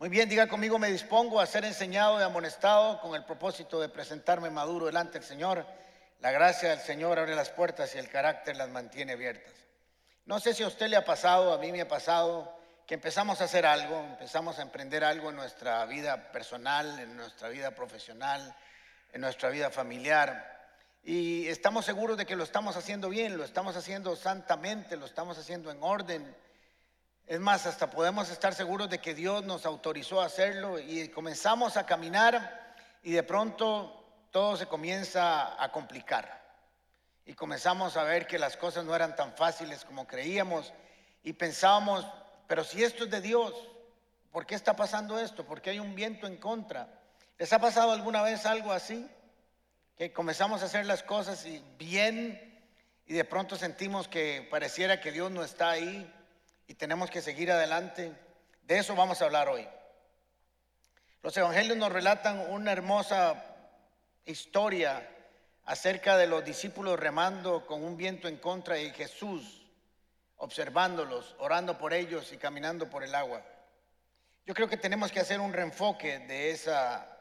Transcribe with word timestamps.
Muy 0.00 0.10
bien, 0.10 0.28
diga 0.28 0.46
conmigo, 0.46 0.78
me 0.78 0.92
dispongo 0.92 1.40
a 1.40 1.46
ser 1.46 1.64
enseñado 1.64 2.20
y 2.20 2.22
amonestado 2.22 3.00
con 3.00 3.16
el 3.16 3.24
propósito 3.24 3.80
de 3.80 3.88
presentarme 3.88 4.48
maduro 4.48 4.86
delante 4.86 5.18
del 5.18 5.26
Señor. 5.26 5.66
La 6.20 6.30
gracia 6.30 6.70
del 6.70 6.78
Señor 6.78 7.18
abre 7.18 7.34
las 7.34 7.50
puertas 7.50 7.92
y 7.96 7.98
el 7.98 8.08
carácter 8.08 8.56
las 8.56 8.68
mantiene 8.68 9.14
abiertas. 9.14 9.52
No 10.24 10.38
sé 10.38 10.54
si 10.54 10.62
a 10.62 10.68
usted 10.68 10.86
le 10.86 10.94
ha 10.94 11.04
pasado, 11.04 11.52
a 11.52 11.58
mí 11.58 11.72
me 11.72 11.80
ha 11.80 11.88
pasado, 11.88 12.56
que 12.86 12.94
empezamos 12.94 13.40
a 13.40 13.44
hacer 13.44 13.66
algo, 13.66 13.98
empezamos 13.98 14.60
a 14.60 14.62
emprender 14.62 15.02
algo 15.02 15.30
en 15.30 15.36
nuestra 15.36 15.84
vida 15.86 16.30
personal, 16.30 17.00
en 17.00 17.16
nuestra 17.16 17.48
vida 17.48 17.72
profesional, 17.72 18.54
en 19.12 19.20
nuestra 19.20 19.48
vida 19.50 19.68
familiar. 19.68 20.70
Y 21.02 21.48
estamos 21.48 21.84
seguros 21.84 22.16
de 22.16 22.24
que 22.24 22.36
lo 22.36 22.44
estamos 22.44 22.76
haciendo 22.76 23.08
bien, 23.08 23.36
lo 23.36 23.44
estamos 23.44 23.74
haciendo 23.76 24.14
santamente, 24.14 24.96
lo 24.96 25.06
estamos 25.06 25.36
haciendo 25.38 25.72
en 25.72 25.82
orden 25.82 26.36
es 27.28 27.40
más, 27.40 27.66
hasta 27.66 27.90
podemos 27.90 28.30
estar 28.30 28.54
seguros 28.54 28.88
de 28.88 29.00
que 29.00 29.14
Dios 29.14 29.44
nos 29.44 29.66
autorizó 29.66 30.22
a 30.22 30.24
hacerlo 30.24 30.78
y 30.78 31.08
comenzamos 31.10 31.76
a 31.76 31.84
caminar 31.84 32.74
y 33.02 33.12
de 33.12 33.22
pronto 33.22 34.26
todo 34.30 34.56
se 34.56 34.64
comienza 34.64 35.62
a 35.62 35.70
complicar. 35.70 36.42
Y 37.26 37.34
comenzamos 37.34 37.98
a 37.98 38.04
ver 38.04 38.26
que 38.26 38.38
las 38.38 38.56
cosas 38.56 38.86
no 38.86 38.96
eran 38.96 39.14
tan 39.14 39.34
fáciles 39.34 39.84
como 39.84 40.06
creíamos 40.06 40.72
y 41.22 41.34
pensábamos, 41.34 42.06
pero 42.46 42.64
si 42.64 42.82
esto 42.82 43.04
es 43.04 43.10
de 43.10 43.20
Dios, 43.20 43.52
¿por 44.32 44.46
qué 44.46 44.54
está 44.54 44.74
pasando 44.74 45.18
esto? 45.18 45.44
¿Por 45.44 45.60
qué 45.60 45.68
hay 45.68 45.80
un 45.80 45.94
viento 45.94 46.26
en 46.26 46.38
contra? 46.38 46.88
¿Les 47.36 47.52
ha 47.52 47.58
pasado 47.58 47.92
alguna 47.92 48.22
vez 48.22 48.46
algo 48.46 48.72
así? 48.72 49.06
Que 49.98 50.14
comenzamos 50.14 50.62
a 50.62 50.64
hacer 50.64 50.86
las 50.86 51.02
cosas 51.02 51.44
bien 51.76 52.58
y 53.04 53.12
de 53.12 53.24
pronto 53.26 53.56
sentimos 53.56 54.08
que 54.08 54.48
pareciera 54.50 54.98
que 54.98 55.12
Dios 55.12 55.30
no 55.30 55.44
está 55.44 55.68
ahí 55.68 56.10
y 56.68 56.74
tenemos 56.74 57.10
que 57.10 57.22
seguir 57.22 57.50
adelante. 57.50 58.12
De 58.62 58.78
eso 58.78 58.94
vamos 58.94 59.20
a 59.20 59.24
hablar 59.24 59.48
hoy. 59.48 59.66
Los 61.22 61.36
evangelios 61.36 61.76
nos 61.76 61.90
relatan 61.90 62.38
una 62.50 62.70
hermosa 62.70 63.42
historia 64.24 65.08
acerca 65.64 66.16
de 66.16 66.28
los 66.28 66.44
discípulos 66.44 67.00
remando 67.00 67.66
con 67.66 67.82
un 67.82 67.96
viento 67.96 68.28
en 68.28 68.36
contra 68.36 68.78
y 68.78 68.90
Jesús 68.90 69.64
observándolos, 70.36 71.34
orando 71.40 71.76
por 71.78 71.92
ellos 71.92 72.32
y 72.32 72.36
caminando 72.36 72.88
por 72.88 73.02
el 73.02 73.14
agua. 73.14 73.42
Yo 74.46 74.54
creo 74.54 74.68
que 74.68 74.76
tenemos 74.76 75.10
que 75.10 75.20
hacer 75.20 75.40
un 75.40 75.52
reenfoque 75.52 76.20
de 76.20 76.50
esa 76.50 77.18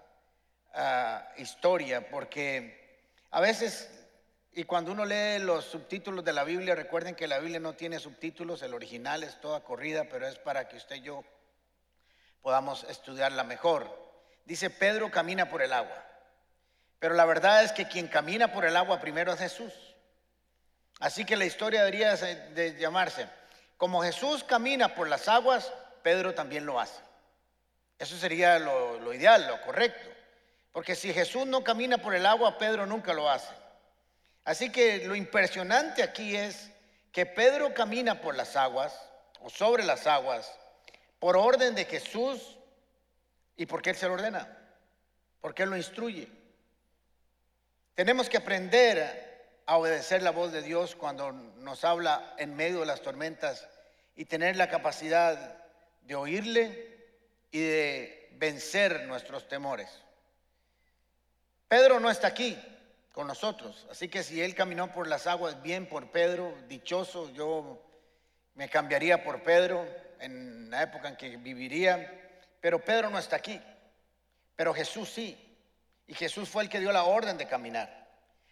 ah, 0.74 1.28
historia 1.38 2.10
porque 2.10 3.02
a 3.32 3.42
veces 3.42 3.97
y 4.58 4.64
cuando 4.64 4.92
uno 4.92 5.06
lee 5.06 5.38
los 5.38 5.66
subtítulos 5.66 6.26
de 6.26 6.34
la 6.34 6.44
Biblia, 6.44 6.74
recuerden 6.74 7.14
que 7.14 7.28
la 7.28 7.38
Biblia 7.38 7.60
no 7.60 7.74
tiene 7.74 8.00
subtítulos, 8.00 8.64
el 8.64 8.74
original 8.74 9.22
es 9.22 9.40
toda 9.40 9.60
corrida, 9.60 10.06
pero 10.10 10.28
es 10.28 10.40
para 10.40 10.68
que 10.68 10.78
usted 10.78 10.96
y 10.96 11.02
yo 11.02 11.24
podamos 12.42 12.84
estudiarla 12.86 13.44
mejor. 13.44 13.88
Dice, 14.46 14.72
Pedro 14.72 15.12
camina 15.12 15.48
por 15.48 15.62
el 15.62 15.72
agua. 15.72 16.04
Pero 16.98 17.14
la 17.14 17.26
verdad 17.26 17.64
es 17.64 17.72
que 17.72 17.88
quien 17.88 18.08
camina 18.08 18.52
por 18.52 18.66
el 18.66 18.76
agua 18.76 19.00
primero 19.00 19.32
es 19.32 19.38
Jesús. 19.38 19.74
Así 21.00 21.24
que 21.24 21.36
la 21.36 21.46
historia 21.46 21.82
debería 21.84 22.16
de 22.16 22.76
llamarse, 22.80 23.30
como 23.78 24.02
Jesús 24.02 24.44
camina 24.44 24.96
por 24.96 25.08
las 25.08 25.28
aguas, 25.28 25.72
Pedro 26.02 26.34
también 26.34 26.66
lo 26.66 26.80
hace. 26.80 27.00
Eso 28.00 28.18
sería 28.18 28.58
lo, 28.58 29.00
lo 29.02 29.14
ideal, 29.14 29.46
lo 29.46 29.62
correcto. 29.62 30.10
Porque 30.72 30.96
si 30.96 31.14
Jesús 31.14 31.46
no 31.46 31.64
camina 31.64 32.00
por 32.00 32.16
el 32.16 32.26
agua, 32.26 32.58
Pedro 32.58 32.88
nunca 32.88 33.14
lo 33.14 33.30
hace. 33.30 33.57
Así 34.48 34.72
que 34.72 35.06
lo 35.06 35.14
impresionante 35.14 36.02
aquí 36.02 36.34
es 36.34 36.72
que 37.12 37.26
Pedro 37.26 37.74
camina 37.74 38.22
por 38.22 38.34
las 38.34 38.56
aguas 38.56 38.98
o 39.42 39.50
sobre 39.50 39.84
las 39.84 40.08
aguas 40.08 40.50
por 41.20 41.36
orden 41.36 41.76
de 41.76 41.84
Jesús 41.84 42.58
y 43.58 43.66
porque 43.66 43.90
Él 43.90 43.98
se 43.98 44.08
lo 44.08 44.14
ordena, 44.14 44.58
porque 45.42 45.64
Él 45.64 45.70
lo 45.70 45.76
instruye. 45.76 46.30
Tenemos 47.94 48.30
que 48.30 48.38
aprender 48.38 49.60
a 49.66 49.76
obedecer 49.76 50.24
la 50.24 50.32
voz 50.32 50.54
de 50.54 50.62
Dios 50.62 50.96
cuando 50.96 51.34
nos 51.34 51.84
habla 51.84 52.34
en 52.38 52.56
medio 52.56 52.80
de 52.80 52.86
las 52.86 53.02
tormentas 53.02 53.68
y 54.16 54.24
tener 54.24 54.56
la 54.56 54.70
capacidad 54.70 55.58
de 56.04 56.16
oírle 56.16 57.06
y 57.52 57.60
de 57.60 58.30
vencer 58.38 59.08
nuestros 59.08 59.50
temores. 59.50 59.90
Pedro 61.68 62.00
no 62.00 62.10
está 62.10 62.28
aquí, 62.28 62.58
con 63.18 63.26
nosotros. 63.26 63.88
Así 63.90 64.10
que 64.10 64.22
si 64.22 64.44
él 64.44 64.54
caminó 64.54 64.92
por 64.92 65.08
las 65.08 65.26
aguas, 65.26 65.60
bien 65.64 65.88
por 65.88 66.12
Pedro, 66.12 66.54
dichoso, 66.68 67.32
yo 67.32 67.84
me 68.54 68.70
cambiaría 68.70 69.24
por 69.24 69.42
Pedro 69.42 69.88
en 70.20 70.70
la 70.70 70.84
época 70.84 71.08
en 71.08 71.16
que 71.16 71.36
viviría. 71.38 72.14
Pero 72.62 72.86
Pedro 72.86 73.10
no 73.10 73.18
está 73.18 73.38
aquí, 73.38 73.60
pero 74.56 74.72
Jesús 74.72 75.10
sí. 75.10 75.36
Y 76.06 76.14
Jesús 76.14 76.48
fue 76.48 76.62
el 76.62 76.70
que 76.70 76.80
dio 76.80 76.92
la 76.92 77.06
orden 77.06 77.40
de 77.40 77.48
caminar. 77.48 78.08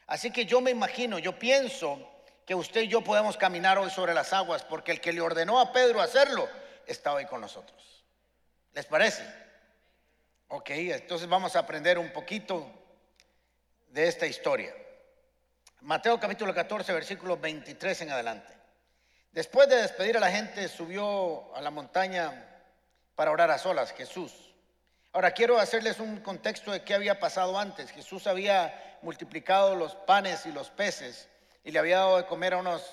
Así 0.08 0.32
que 0.32 0.48
yo 0.48 0.62
me 0.62 0.72
imagino, 0.72 1.20
yo 1.20 1.38
pienso 1.38 2.00
que 2.44 2.56
usted 2.56 2.82
y 2.82 2.88
yo 2.88 3.04
podemos 3.04 3.38
caminar 3.38 3.78
hoy 3.78 3.92
sobre 3.92 4.16
las 4.16 4.34
aguas 4.34 4.64
porque 4.64 4.94
el 4.94 5.00
que 5.00 5.14
le 5.14 5.22
ordenó 5.22 5.60
a 5.60 5.72
Pedro 5.72 6.02
hacerlo 6.02 6.50
está 6.88 7.14
hoy 7.14 7.26
con 7.26 7.40
nosotros. 7.40 8.04
¿Les 8.74 8.88
parece? 8.88 9.24
Ok, 10.48 10.72
entonces 10.72 11.30
vamos 11.30 11.56
a 11.56 11.60
aprender 11.60 12.00
un 12.00 12.12
poquito 12.12 12.85
de 13.96 14.10
esta 14.10 14.28
historia. 14.28 14.76
Mateo 15.80 16.20
capítulo 16.20 16.54
14, 16.54 16.92
versículo 16.92 17.38
23 17.38 18.02
en 18.02 18.12
adelante. 18.12 18.54
Después 19.32 19.70
de 19.70 19.78
despedir 19.78 20.18
a 20.18 20.20
la 20.20 20.30
gente, 20.30 20.68
subió 20.68 21.56
a 21.56 21.62
la 21.62 21.72
montaña 21.72 22.46
para 23.16 23.32
orar 23.32 23.52
a 23.52 23.58
solas, 23.58 23.94
Jesús. 23.94 24.54
Ahora 25.14 25.32
quiero 25.32 25.58
hacerles 25.60 26.02
un 26.02 26.20
contexto 26.20 26.74
de 26.74 26.84
qué 26.84 26.94
había 26.94 27.22
pasado 27.22 27.58
antes. 27.58 27.90
Jesús 27.92 28.28
había 28.28 28.98
multiplicado 29.02 29.78
los 29.78 29.96
panes 29.96 30.46
y 30.46 30.52
los 30.52 30.70
peces 30.72 31.30
y 31.64 31.72
le 31.72 31.80
había 31.80 32.00
dado 32.00 32.18
de 32.18 32.26
comer 32.26 32.54
a 32.54 32.58
unos 32.58 32.84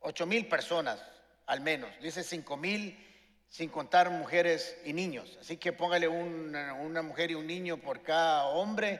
ocho 0.00 0.24
mil 0.24 0.48
personas, 0.48 0.98
al 1.44 1.60
menos. 1.60 1.90
Dice 2.00 2.24
cinco 2.24 2.56
mil 2.56 3.06
sin 3.50 3.68
contar 3.68 4.08
mujeres 4.08 4.78
y 4.86 4.94
niños. 4.94 5.36
Así 5.42 5.58
que 5.58 5.74
póngale 5.74 6.08
una, 6.08 6.72
una 6.72 7.02
mujer 7.02 7.32
y 7.32 7.34
un 7.34 7.46
niño 7.46 7.76
por 7.76 8.02
cada 8.02 8.46
hombre 8.46 8.98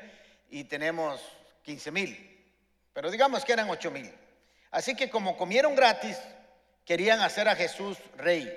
y 0.51 0.65
tenemos 0.65 1.23
15 1.69 1.91
mil, 1.91 2.47
pero 2.95 3.11
digamos 3.11 3.45
que 3.45 3.53
eran 3.53 3.69
8 3.69 3.91
mil. 3.91 4.11
Así 4.71 4.97
que 4.97 5.11
como 5.11 5.37
comieron 5.37 5.75
gratis, 5.75 6.17
querían 6.83 7.21
hacer 7.21 7.47
a 7.47 7.55
Jesús 7.55 7.99
rey. 8.17 8.49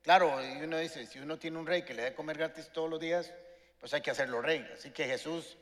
Claro, 0.00 0.42
y 0.42 0.62
uno 0.62 0.78
dice, 0.78 1.06
si 1.06 1.18
uno 1.18 1.38
tiene 1.38 1.58
un 1.58 1.66
rey 1.66 1.82
que 1.82 1.92
le 1.92 2.04
dé 2.04 2.14
comer 2.14 2.38
gratis 2.38 2.70
todos 2.72 2.88
los 2.88 2.98
días, 2.98 3.30
pues 3.78 3.92
hay 3.92 4.00
que 4.00 4.12
hacerlo 4.12 4.40
rey. 4.40 4.66
Así 4.72 4.92
que 4.92 5.04
Jesús 5.04 5.58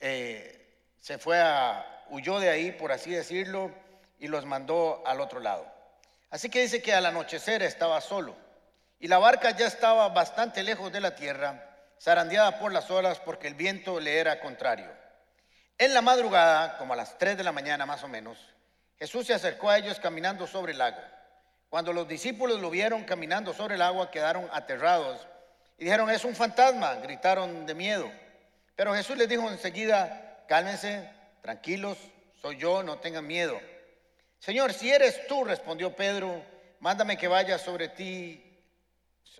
eh, 0.00 0.78
se 1.02 1.18
fue 1.18 1.38
a, 1.38 1.84
huyó 2.08 2.40
de 2.40 2.48
ahí, 2.48 2.72
por 2.72 2.92
así 2.92 3.10
decirlo, 3.10 3.70
y 4.18 4.28
los 4.28 4.46
mandó 4.46 5.02
al 5.06 5.20
otro 5.20 5.38
lado. 5.38 5.70
Así 6.30 6.48
que 6.48 6.62
dice 6.62 6.80
que 6.80 6.94
al 6.94 7.04
anochecer 7.04 7.62
estaba 7.62 8.00
solo 8.00 8.34
y 8.98 9.08
la 9.08 9.18
barca 9.18 9.50
ya 9.50 9.66
estaba 9.66 10.08
bastante 10.08 10.62
lejos 10.62 10.90
de 10.90 11.02
la 11.02 11.14
tierra, 11.14 11.76
zarandeada 12.00 12.58
por 12.58 12.72
las 12.72 12.90
olas 12.90 13.20
porque 13.20 13.48
el 13.48 13.54
viento 13.54 14.00
le 14.00 14.18
era 14.18 14.40
contrario. 14.40 15.04
En 15.78 15.92
la 15.92 16.00
madrugada, 16.00 16.78
como 16.78 16.94
a 16.94 16.96
las 16.96 17.18
3 17.18 17.36
de 17.36 17.44
la 17.44 17.52
mañana 17.52 17.84
más 17.84 18.02
o 18.02 18.08
menos, 18.08 18.38
Jesús 18.98 19.26
se 19.26 19.34
acercó 19.34 19.68
a 19.68 19.76
ellos 19.76 20.00
caminando 20.00 20.46
sobre 20.46 20.72
el 20.72 20.78
lago. 20.78 21.00
Cuando 21.68 21.92
los 21.92 22.08
discípulos 22.08 22.60
lo 22.60 22.70
vieron 22.70 23.04
caminando 23.04 23.52
sobre 23.52 23.74
el 23.74 23.82
agua, 23.82 24.10
quedaron 24.10 24.48
aterrados 24.52 25.26
y 25.76 25.84
dijeron, 25.84 26.08
es 26.08 26.24
un 26.24 26.34
fantasma, 26.34 26.94
gritaron 26.94 27.66
de 27.66 27.74
miedo. 27.74 28.10
Pero 28.74 28.94
Jesús 28.94 29.18
les 29.18 29.28
dijo 29.28 29.50
enseguida, 29.50 30.44
cálmense, 30.48 31.10
tranquilos, 31.42 31.98
soy 32.40 32.56
yo, 32.56 32.82
no 32.82 32.98
tengan 32.98 33.26
miedo. 33.26 33.60
Señor, 34.38 34.72
si 34.72 34.90
eres 34.90 35.26
tú, 35.26 35.44
respondió 35.44 35.94
Pedro, 35.94 36.42
mándame 36.80 37.18
que 37.18 37.28
vaya 37.28 37.58
sobre 37.58 37.88
ti, 37.90 38.42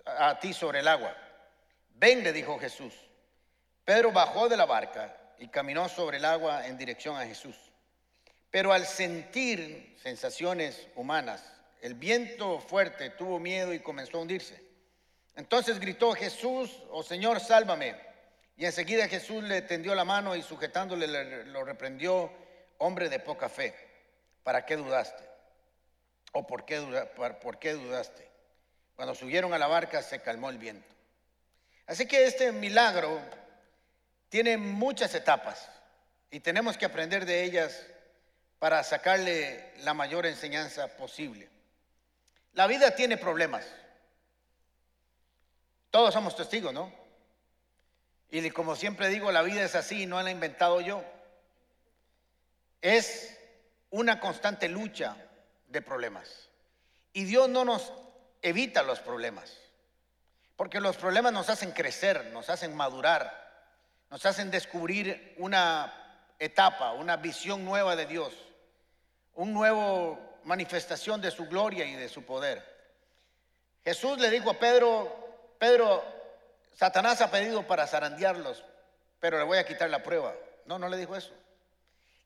a 0.05 0.39
ti 0.39 0.53
sobre 0.53 0.81
el 0.81 0.87
agua. 0.87 1.15
Ven, 1.95 2.23
le 2.23 2.31
dijo 2.31 2.59
Jesús. 2.59 2.93
Pedro 3.83 4.11
bajó 4.11 4.47
de 4.47 4.57
la 4.57 4.65
barca 4.65 5.15
y 5.39 5.47
caminó 5.47 5.89
sobre 5.89 6.17
el 6.17 6.25
agua 6.25 6.67
en 6.67 6.77
dirección 6.77 7.15
a 7.17 7.25
Jesús. 7.25 7.55
Pero 8.49 8.71
al 8.73 8.85
sentir 8.85 9.97
sensaciones 10.01 10.87
humanas, 10.95 11.43
el 11.81 11.93
viento 11.93 12.59
fuerte 12.59 13.09
tuvo 13.11 13.39
miedo 13.39 13.73
y 13.73 13.79
comenzó 13.79 14.17
a 14.17 14.21
hundirse. 14.21 14.61
Entonces 15.35 15.79
gritó 15.79 16.13
Jesús, 16.13 16.81
oh 16.89 17.03
Señor, 17.03 17.39
sálvame. 17.39 17.95
Y 18.55 18.65
enseguida 18.65 19.07
Jesús 19.07 19.43
le 19.43 19.61
tendió 19.61 19.93
la 19.93 20.03
mano 20.03 20.35
y 20.35 20.41
sujetándole 20.41 21.45
lo 21.45 21.63
reprendió, 21.63 22.31
hombre 22.79 23.09
de 23.09 23.19
poca 23.19 23.49
fe, 23.49 23.75
¿para 24.43 24.65
qué 24.65 24.75
dudaste? 24.75 25.23
¿O 26.31 26.47
por 26.47 26.65
qué, 26.65 26.79
por 27.41 27.59
qué 27.59 27.73
dudaste? 27.73 28.27
Cuando 28.95 29.13
subieron 29.13 29.53
a 29.53 29.59
la 29.59 29.67
barca 29.67 30.01
se 30.01 30.21
calmó 30.21 30.49
el 30.49 30.57
viento. 30.57 30.95
Así 31.85 32.07
que 32.07 32.25
este 32.25 32.51
milagro 32.51 33.21
tiene 34.29 34.57
muchas 34.57 35.13
etapas 35.15 35.69
y 36.31 36.39
tenemos 36.39 36.77
que 36.77 36.85
aprender 36.85 37.25
de 37.25 37.43
ellas 37.43 37.85
para 38.59 38.83
sacarle 38.83 39.73
la 39.83 39.93
mayor 39.93 40.25
enseñanza 40.25 40.87
posible. 40.97 41.49
La 42.53 42.67
vida 42.67 42.95
tiene 42.95 43.17
problemas. 43.17 43.65
Todos 45.91 46.13
somos 46.13 46.35
testigos, 46.35 46.73
¿no? 46.73 46.91
Y 48.29 48.49
como 48.51 48.75
siempre 48.75 49.09
digo, 49.09 49.31
la 49.31 49.41
vida 49.41 49.63
es 49.63 49.75
así, 49.75 50.05
no 50.05 50.21
la 50.21 50.29
he 50.29 50.33
inventado 50.33 50.81
yo. 50.81 51.03
Es 52.81 53.37
una 53.89 54.19
constante 54.19 54.67
lucha 54.67 55.15
de 55.67 55.81
problemas. 55.81 56.49
Y 57.13 57.23
Dios 57.23 57.47
no 57.49 57.63
nos 57.63 57.93
evita 58.41 58.83
los 58.83 58.99
problemas, 58.99 59.57
porque 60.55 60.79
los 60.79 60.97
problemas 60.97 61.33
nos 61.33 61.49
hacen 61.49 61.71
crecer, 61.71 62.25
nos 62.27 62.49
hacen 62.49 62.75
madurar, 62.75 63.46
nos 64.09 64.25
hacen 64.25 64.51
descubrir 64.51 65.35
una 65.37 65.93
etapa, 66.39 66.93
una 66.93 67.17
visión 67.17 67.65
nueva 67.65 67.95
de 67.95 68.05
Dios, 68.05 68.33
un 69.33 69.53
nuevo 69.53 70.19
manifestación 70.43 71.21
de 71.21 71.31
su 71.31 71.45
gloria 71.47 71.85
y 71.85 71.93
de 71.93 72.09
su 72.09 72.23
poder. 72.23 72.63
Jesús 73.83 74.17
le 74.17 74.29
dijo 74.29 74.49
a 74.49 74.59
Pedro, 74.59 75.55
Pedro, 75.59 76.03
Satanás 76.73 77.21
ha 77.21 77.31
pedido 77.31 77.65
para 77.65 77.87
zarandearlos, 77.87 78.63
pero 79.19 79.37
le 79.37 79.43
voy 79.43 79.57
a 79.57 79.65
quitar 79.65 79.89
la 79.89 80.03
prueba. 80.03 80.33
No, 80.65 80.77
no 80.79 80.89
le 80.89 80.97
dijo 80.97 81.15
eso. 81.15 81.31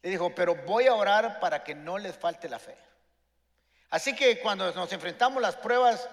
Le 0.01 0.09
dijo, 0.09 0.33
pero 0.33 0.55
voy 0.55 0.87
a 0.87 0.95
orar 0.95 1.39
para 1.39 1.63
que 1.63 1.75
no 1.75 1.97
les 1.97 2.15
falte 2.15 2.49
la 2.49 2.59
fe. 2.59 2.75
Así 3.91 4.15
que 4.15 4.39
cuando 4.39 4.71
nos 4.73 4.91
enfrentamos 4.91 5.41
las 5.41 5.55
pruebas, 5.55 6.09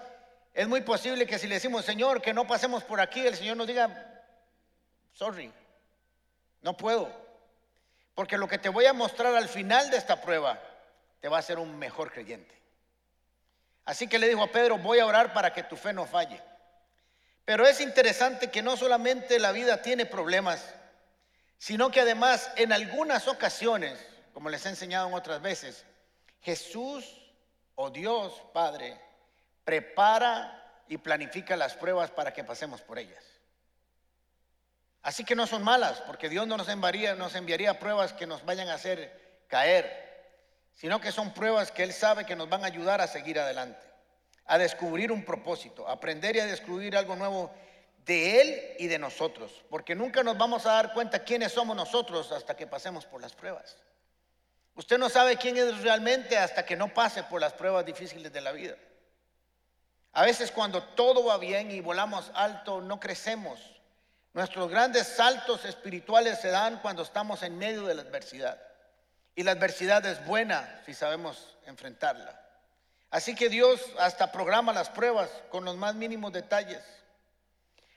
es 0.53 0.67
muy 0.67 0.81
posible 0.81 1.25
que 1.25 1.39
si 1.39 1.47
le 1.47 1.55
decimos, 1.55 1.85
Señor, 1.85 2.21
que 2.21 2.33
no 2.33 2.45
pasemos 2.45 2.83
por 2.83 2.99
aquí, 2.99 3.25
el 3.25 3.35
Señor 3.35 3.57
nos 3.57 3.67
diga, 3.67 4.18
sorry, 5.19 5.51
no 6.61 6.77
puedo. 6.77 7.11
Porque 8.15 8.37
lo 8.37 8.47
que 8.47 8.57
te 8.57 8.69
voy 8.69 8.85
a 8.85 8.93
mostrar 8.93 9.35
al 9.35 9.49
final 9.49 9.91
de 9.91 9.97
esta 9.97 10.21
prueba 10.21 10.59
te 11.19 11.27
va 11.27 11.37
a 11.37 11.39
hacer 11.41 11.59
un 11.59 11.77
mejor 11.77 12.11
creyente. 12.11 12.55
Así 13.83 14.07
que 14.07 14.17
le 14.17 14.29
dijo 14.29 14.43
a 14.43 14.51
Pedro, 14.51 14.77
voy 14.77 14.99
a 14.99 15.05
orar 15.05 15.33
para 15.33 15.51
que 15.51 15.63
tu 15.63 15.75
fe 15.75 15.91
no 15.91 16.05
falle. 16.05 16.41
Pero 17.43 17.67
es 17.67 17.81
interesante 17.81 18.49
que 18.49 18.61
no 18.61 18.77
solamente 18.77 19.39
la 19.39 19.51
vida 19.51 19.81
tiene 19.81 20.05
problemas, 20.05 20.73
sino 21.57 21.91
que 21.91 21.99
además 21.99 22.51
en 22.55 22.71
algunas 22.71 23.27
ocasiones, 23.27 23.99
como 24.33 24.49
les 24.49 24.65
he 24.65 24.69
enseñado 24.69 25.09
en 25.09 25.15
otras 25.15 25.41
veces, 25.41 25.85
Jesús 26.41 27.05
o 27.75 27.89
Dios 27.89 28.41
Padre 28.53 28.97
prepara 29.65 30.83
y 30.87 30.97
planifica 30.97 31.57
las 31.57 31.73
pruebas 31.73 32.09
para 32.11 32.31
que 32.31 32.43
pasemos 32.45 32.81
por 32.81 32.99
ellas. 32.99 33.28
Así 35.01 35.23
que 35.23 35.35
no 35.35 35.47
son 35.47 35.63
malas, 35.63 36.01
porque 36.01 36.29
Dios 36.29 36.45
no 36.45 36.57
nos 36.57 36.67
enviaría, 36.67 37.79
pruebas 37.79 38.13
que 38.13 38.27
nos 38.27 38.43
vayan 38.43 38.67
a 38.67 38.73
hacer 38.73 39.43
caer, 39.47 40.07
sino 40.73 40.99
que 40.99 41.11
son 41.11 41.33
pruebas 41.33 41.71
que 41.71 41.83
Él 41.83 41.93
sabe 41.93 42.25
que 42.25 42.35
nos 42.35 42.49
van 42.49 42.63
a 42.63 42.67
ayudar 42.67 42.99
a 43.01 43.07
seguir 43.07 43.39
adelante, 43.39 43.79
a 44.45 44.57
descubrir 44.57 45.11
un 45.11 45.23
propósito, 45.23 45.87
aprender 45.87 46.35
y 46.35 46.39
a 46.39 46.45
descubrir 46.45 46.97
algo 46.97 47.15
nuevo 47.15 47.51
de 48.05 48.41
Él 48.41 48.75
y 48.79 48.87
de 48.87 48.99
nosotros, 48.99 49.63
porque 49.69 49.95
nunca 49.95 50.21
nos 50.21 50.37
vamos 50.37 50.65
a 50.65 50.73
dar 50.73 50.93
cuenta 50.93 51.23
quiénes 51.23 51.53
somos 51.53 51.75
nosotros 51.75 52.31
hasta 52.31 52.55
que 52.55 52.67
pasemos 52.67 53.05
por 53.05 53.21
las 53.21 53.33
pruebas. 53.33 53.77
Usted 54.75 54.97
no 54.97 55.09
sabe 55.09 55.37
quién 55.37 55.57
es 55.57 55.81
realmente 55.81 56.37
hasta 56.37 56.65
que 56.65 56.75
no 56.75 56.93
pase 56.93 57.23
por 57.23 57.41
las 57.41 57.53
pruebas 57.53 57.85
difíciles 57.85 58.31
de 58.31 58.41
la 58.41 58.51
vida. 58.51 58.75
A 60.13 60.23
veces 60.23 60.51
cuando 60.51 60.83
todo 60.83 61.25
va 61.25 61.37
bien 61.37 61.71
y 61.71 61.81
volamos 61.81 62.31
alto, 62.33 62.81
no 62.81 62.99
crecemos. 62.99 63.78
Nuestros 64.39 64.69
grandes 64.69 65.05
saltos 65.05 65.65
espirituales 65.65 66.39
se 66.39 66.47
dan 66.47 66.79
cuando 66.79 67.03
estamos 67.03 67.43
en 67.43 67.57
medio 67.57 67.83
de 67.83 67.93
la 67.93 68.03
adversidad. 68.03 68.57
Y 69.35 69.43
la 69.43 69.51
adversidad 69.51 70.05
es 70.05 70.25
buena 70.25 70.81
si 70.85 70.93
sabemos 70.93 71.57
enfrentarla. 71.65 72.39
Así 73.11 73.35
que 73.35 73.49
Dios 73.49 73.81
hasta 73.99 74.31
programa 74.31 74.71
las 74.71 74.87
pruebas 74.87 75.29
con 75.49 75.65
los 75.65 75.75
más 75.75 75.93
mínimos 75.93 76.31
detalles. 76.31 76.81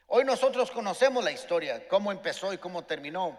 Hoy 0.08 0.24
nosotros 0.24 0.72
conocemos 0.72 1.22
la 1.22 1.30
historia, 1.30 1.86
cómo 1.86 2.10
empezó 2.10 2.52
y 2.52 2.58
cómo 2.58 2.82
terminó, 2.82 3.38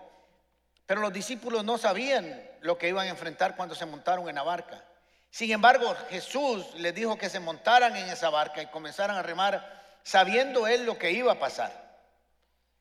pero 0.85 1.01
los 1.01 1.11
discípulos 1.11 1.65
no 1.65 1.77
sabían 1.77 2.41
lo 2.61 2.77
que 2.77 2.87
iban 2.87 3.07
a 3.07 3.09
enfrentar 3.09 3.57
cuando 3.57 3.75
se 3.75 3.85
montaron 3.85 4.29
en 4.29 4.35
la 4.35 4.43
barca. 4.43 4.81
Sin 5.29 5.51
embargo, 5.51 5.93
Jesús 6.09 6.73
les 6.75 6.95
dijo 6.95 7.17
que 7.17 7.29
se 7.29 7.41
montaran 7.41 7.97
en 7.97 8.07
esa 8.07 8.29
barca 8.29 8.61
y 8.61 8.67
comenzaran 8.67 9.17
a 9.17 9.23
remar 9.23 9.99
sabiendo 10.03 10.67
él 10.67 10.85
lo 10.85 10.97
que 10.97 11.11
iba 11.11 11.33
a 11.33 11.39
pasar. 11.39 11.82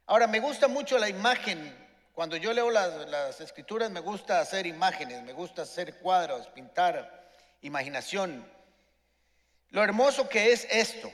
Ahora, 0.06 0.26
me 0.26 0.40
gusta 0.40 0.68
mucho 0.68 0.98
la 0.98 1.08
imagen. 1.08 1.82
Cuando 2.12 2.36
yo 2.36 2.52
leo 2.52 2.70
las, 2.70 3.40
escrituras, 3.40 3.90
me 3.90 4.00
gusta 4.00 4.40
hacer 4.40 4.66
imágenes, 4.66 5.22
me 5.22 5.32
gusta 5.32 5.62
hacer 5.62 5.98
cuadros, 5.98 6.46
pintar, 6.48 7.30
imaginación. 7.62 8.46
Lo 9.70 9.82
hermoso 9.82 10.28
que 10.28 10.52
es 10.52 10.66
esto. 10.70 11.10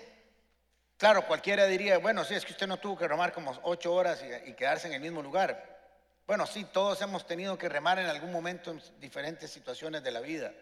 Claro, 0.96 1.24
cualquiera 1.26 1.66
diría, 1.66 1.98
bueno, 1.98 2.24
sí, 2.24 2.34
es 2.34 2.44
que 2.44 2.52
usted 2.52 2.66
no 2.66 2.78
tuvo 2.78 2.98
que 2.98 3.06
remar 3.06 3.32
como 3.32 3.56
ocho 3.62 3.94
horas 3.94 4.20
y, 4.46 4.52
quedarse 4.54 4.88
en 4.88 4.94
el 4.94 5.00
mismo 5.00 5.22
lugar. 5.22 5.78
Bueno, 6.26 6.44
sí, 6.44 6.64
todos 6.64 7.00
hemos 7.00 7.24
tenido 7.26 7.56
que 7.56 7.68
remar 7.68 8.00
en 8.00 8.06
algún 8.06 8.32
momento 8.32 8.72
en 8.72 8.82
diferentes 8.98 9.50
situaciones 9.50 10.02
de 10.02 10.10
la 10.10 10.20
vida, 10.20 10.52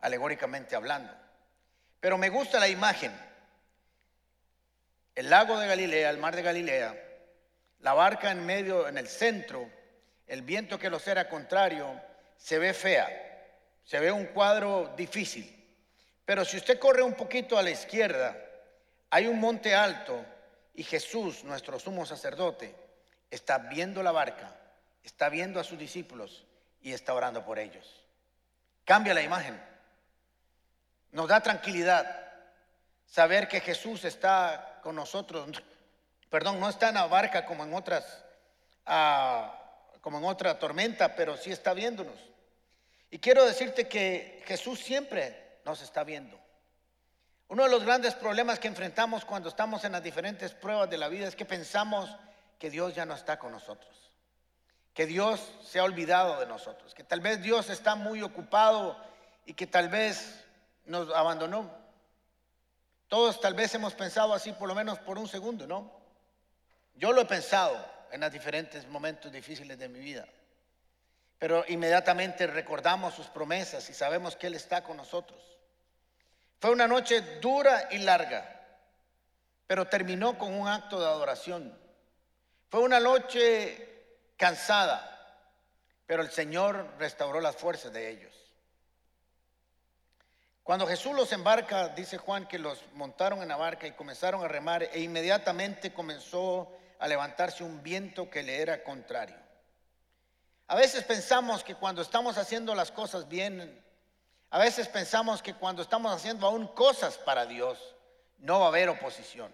alegóricamente 0.00 0.76
hablando. 0.76 1.14
Pero 1.98 2.18
me 2.18 2.28
gusta 2.28 2.60
la 2.60 2.68
imagen. 2.68 3.12
El 5.14 5.30
lago 5.30 5.58
de 5.58 5.66
Galilea, 5.66 6.10
el 6.10 6.18
mar 6.18 6.36
de 6.36 6.42
Galilea, 6.42 7.11
la 7.82 7.94
barca 7.94 8.30
en 8.30 8.46
medio, 8.46 8.88
en 8.88 8.96
el 8.96 9.08
centro, 9.08 9.68
el 10.26 10.42
viento 10.42 10.78
que 10.78 10.90
los 10.90 11.06
era 11.06 11.28
contrario, 11.28 12.00
se 12.36 12.58
ve 12.58 12.72
fea, 12.72 13.08
se 13.84 14.00
ve 14.00 14.10
un 14.10 14.26
cuadro 14.26 14.94
difícil. 14.96 15.58
Pero 16.24 16.44
si 16.44 16.56
usted 16.56 16.78
corre 16.78 17.02
un 17.02 17.14
poquito 17.14 17.58
a 17.58 17.62
la 17.62 17.70
izquierda, 17.70 18.36
hay 19.10 19.26
un 19.26 19.38
monte 19.38 19.74
alto 19.74 20.24
y 20.74 20.84
Jesús, 20.84 21.44
nuestro 21.44 21.78
sumo 21.78 22.06
sacerdote, 22.06 22.74
está 23.30 23.58
viendo 23.58 24.02
la 24.02 24.12
barca, 24.12 24.56
está 25.02 25.28
viendo 25.28 25.58
a 25.58 25.64
sus 25.64 25.78
discípulos 25.78 26.46
y 26.80 26.92
está 26.92 27.14
orando 27.14 27.44
por 27.44 27.58
ellos. 27.58 28.02
Cambia 28.84 29.14
la 29.14 29.22
imagen. 29.22 29.60
Nos 31.10 31.28
da 31.28 31.40
tranquilidad 31.40 32.32
saber 33.06 33.48
que 33.48 33.60
Jesús 33.60 34.04
está 34.04 34.80
con 34.82 34.94
nosotros. 34.94 35.62
Perdón, 36.32 36.58
no 36.60 36.70
está 36.70 36.88
en 36.88 36.94
la 36.94 37.06
barca 37.08 37.44
como 37.44 37.62
en 37.62 37.74
otras, 37.74 38.24
ah, 38.86 39.52
como 40.00 40.16
en 40.16 40.24
otra 40.24 40.58
tormenta, 40.58 41.14
pero 41.14 41.36
sí 41.36 41.52
está 41.52 41.74
viéndonos. 41.74 42.18
Y 43.10 43.18
quiero 43.18 43.44
decirte 43.44 43.86
que 43.86 44.42
Jesús 44.46 44.80
siempre 44.80 45.58
nos 45.66 45.82
está 45.82 46.04
viendo. 46.04 46.40
Uno 47.48 47.64
de 47.64 47.68
los 47.68 47.84
grandes 47.84 48.14
problemas 48.14 48.58
que 48.58 48.68
enfrentamos 48.68 49.26
cuando 49.26 49.50
estamos 49.50 49.84
en 49.84 49.92
las 49.92 50.02
diferentes 50.02 50.54
pruebas 50.54 50.88
de 50.88 50.96
la 50.96 51.08
vida 51.08 51.28
es 51.28 51.36
que 51.36 51.44
pensamos 51.44 52.08
que 52.58 52.70
Dios 52.70 52.94
ya 52.94 53.04
no 53.04 53.12
está 53.14 53.38
con 53.38 53.52
nosotros, 53.52 53.94
que 54.94 55.04
Dios 55.04 55.52
se 55.62 55.80
ha 55.80 55.84
olvidado 55.84 56.40
de 56.40 56.46
nosotros, 56.46 56.94
que 56.94 57.04
tal 57.04 57.20
vez 57.20 57.42
Dios 57.42 57.68
está 57.68 57.94
muy 57.94 58.22
ocupado 58.22 58.96
y 59.44 59.52
que 59.52 59.66
tal 59.66 59.90
vez 59.90 60.42
nos 60.86 61.14
abandonó. 61.14 61.70
Todos 63.08 63.38
tal 63.38 63.52
vez 63.52 63.74
hemos 63.74 63.92
pensado 63.92 64.32
así 64.32 64.52
por 64.52 64.66
lo 64.66 64.74
menos 64.74 64.98
por 64.98 65.18
un 65.18 65.28
segundo, 65.28 65.66
¿no? 65.66 66.00
Yo 66.94 67.12
lo 67.12 67.22
he 67.22 67.26
pensado 67.26 67.84
en 68.10 68.20
los 68.20 68.32
diferentes 68.32 68.86
momentos 68.86 69.32
difíciles 69.32 69.78
de 69.78 69.88
mi 69.88 70.00
vida, 70.00 70.26
pero 71.38 71.64
inmediatamente 71.68 72.46
recordamos 72.46 73.14
sus 73.14 73.26
promesas 73.26 73.88
y 73.90 73.94
sabemos 73.94 74.36
que 74.36 74.46
Él 74.46 74.54
está 74.54 74.84
con 74.84 74.96
nosotros. 74.96 75.40
Fue 76.60 76.70
una 76.70 76.86
noche 76.86 77.20
dura 77.40 77.88
y 77.90 77.98
larga, 77.98 78.48
pero 79.66 79.88
terminó 79.88 80.38
con 80.38 80.54
un 80.54 80.68
acto 80.68 81.00
de 81.00 81.06
adoración. 81.06 81.76
Fue 82.68 82.80
una 82.80 83.00
noche 83.00 83.88
cansada, 84.36 85.08
pero 86.06 86.22
el 86.22 86.30
Señor 86.30 86.94
restauró 86.98 87.40
las 87.40 87.56
fuerzas 87.56 87.92
de 87.92 88.10
ellos. 88.10 88.32
Cuando 90.62 90.86
Jesús 90.86 91.14
los 91.14 91.32
embarca, 91.32 91.88
dice 91.88 92.18
Juan 92.18 92.46
que 92.46 92.58
los 92.58 92.80
montaron 92.92 93.42
en 93.42 93.48
la 93.48 93.56
barca 93.56 93.86
y 93.86 93.92
comenzaron 93.92 94.44
a 94.44 94.48
remar 94.48 94.84
e 94.84 95.00
inmediatamente 95.00 95.92
comenzó 95.92 96.72
a 97.02 97.08
levantarse 97.08 97.64
un 97.64 97.82
viento 97.82 98.30
que 98.30 98.44
le 98.44 98.62
era 98.62 98.84
contrario. 98.84 99.34
A 100.68 100.76
veces 100.76 101.02
pensamos 101.02 101.64
que 101.64 101.74
cuando 101.74 102.00
estamos 102.00 102.38
haciendo 102.38 102.76
las 102.76 102.92
cosas 102.92 103.28
bien, 103.28 103.84
a 104.50 104.60
veces 104.60 104.86
pensamos 104.86 105.42
que 105.42 105.52
cuando 105.52 105.82
estamos 105.82 106.12
haciendo 106.14 106.46
aún 106.46 106.68
cosas 106.68 107.18
para 107.18 107.44
Dios, 107.44 107.96
no 108.38 108.60
va 108.60 108.66
a 108.66 108.68
haber 108.68 108.88
oposición. 108.88 109.52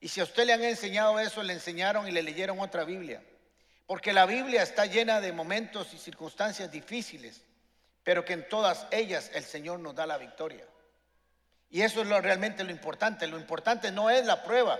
Y 0.00 0.08
si 0.08 0.20
a 0.20 0.24
usted 0.24 0.44
le 0.44 0.52
han 0.52 0.62
enseñado 0.62 1.18
eso, 1.18 1.42
le 1.42 1.54
enseñaron 1.54 2.06
y 2.06 2.10
le 2.10 2.22
leyeron 2.22 2.60
otra 2.60 2.84
Biblia. 2.84 3.22
Porque 3.86 4.12
la 4.12 4.26
Biblia 4.26 4.62
está 4.62 4.84
llena 4.84 5.22
de 5.22 5.32
momentos 5.32 5.94
y 5.94 5.98
circunstancias 5.98 6.70
difíciles, 6.70 7.40
pero 8.04 8.22
que 8.26 8.34
en 8.34 8.46
todas 8.50 8.86
ellas 8.90 9.30
el 9.32 9.44
Señor 9.44 9.80
nos 9.80 9.94
da 9.94 10.04
la 10.04 10.18
victoria. 10.18 10.66
Y 11.70 11.80
eso 11.80 12.02
es 12.02 12.06
lo, 12.06 12.20
realmente 12.20 12.64
lo 12.64 12.70
importante. 12.70 13.26
Lo 13.28 13.38
importante 13.38 13.90
no 13.90 14.10
es 14.10 14.26
la 14.26 14.42
prueba, 14.42 14.78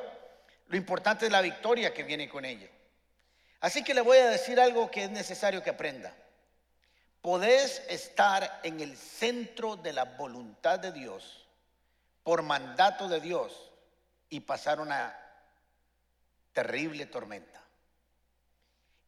lo 0.71 0.77
importante 0.77 1.27
es 1.27 1.33
la 1.33 1.41
victoria 1.41 1.93
que 1.93 2.05
viene 2.05 2.29
con 2.29 2.45
ella. 2.45 2.69
Así 3.61 3.83
que 3.83 3.93
le 3.93 4.03
voy 4.03 4.19
a 4.19 4.31
decir 4.31 4.61
algo 4.61 4.89
que 4.89 5.03
es 5.03 5.11
necesario 5.11 5.65
que 5.65 5.71
aprenda. 5.71 6.15
Podés 7.21 7.83
estar 7.89 8.61
en 8.63 8.79
el 8.79 8.97
centro 8.97 9.75
de 9.75 9.93
la 9.93 10.05
voluntad 10.05 10.79
de 10.79 10.93
Dios 10.93 11.45
por 12.23 12.43
mandato 12.43 13.09
de 13.09 13.21
Dios 13.21 13.73
y 14.29 14.39
pasar 14.39 14.79
una 14.79 15.13
terrible 16.53 17.07
tormenta. 17.07 17.61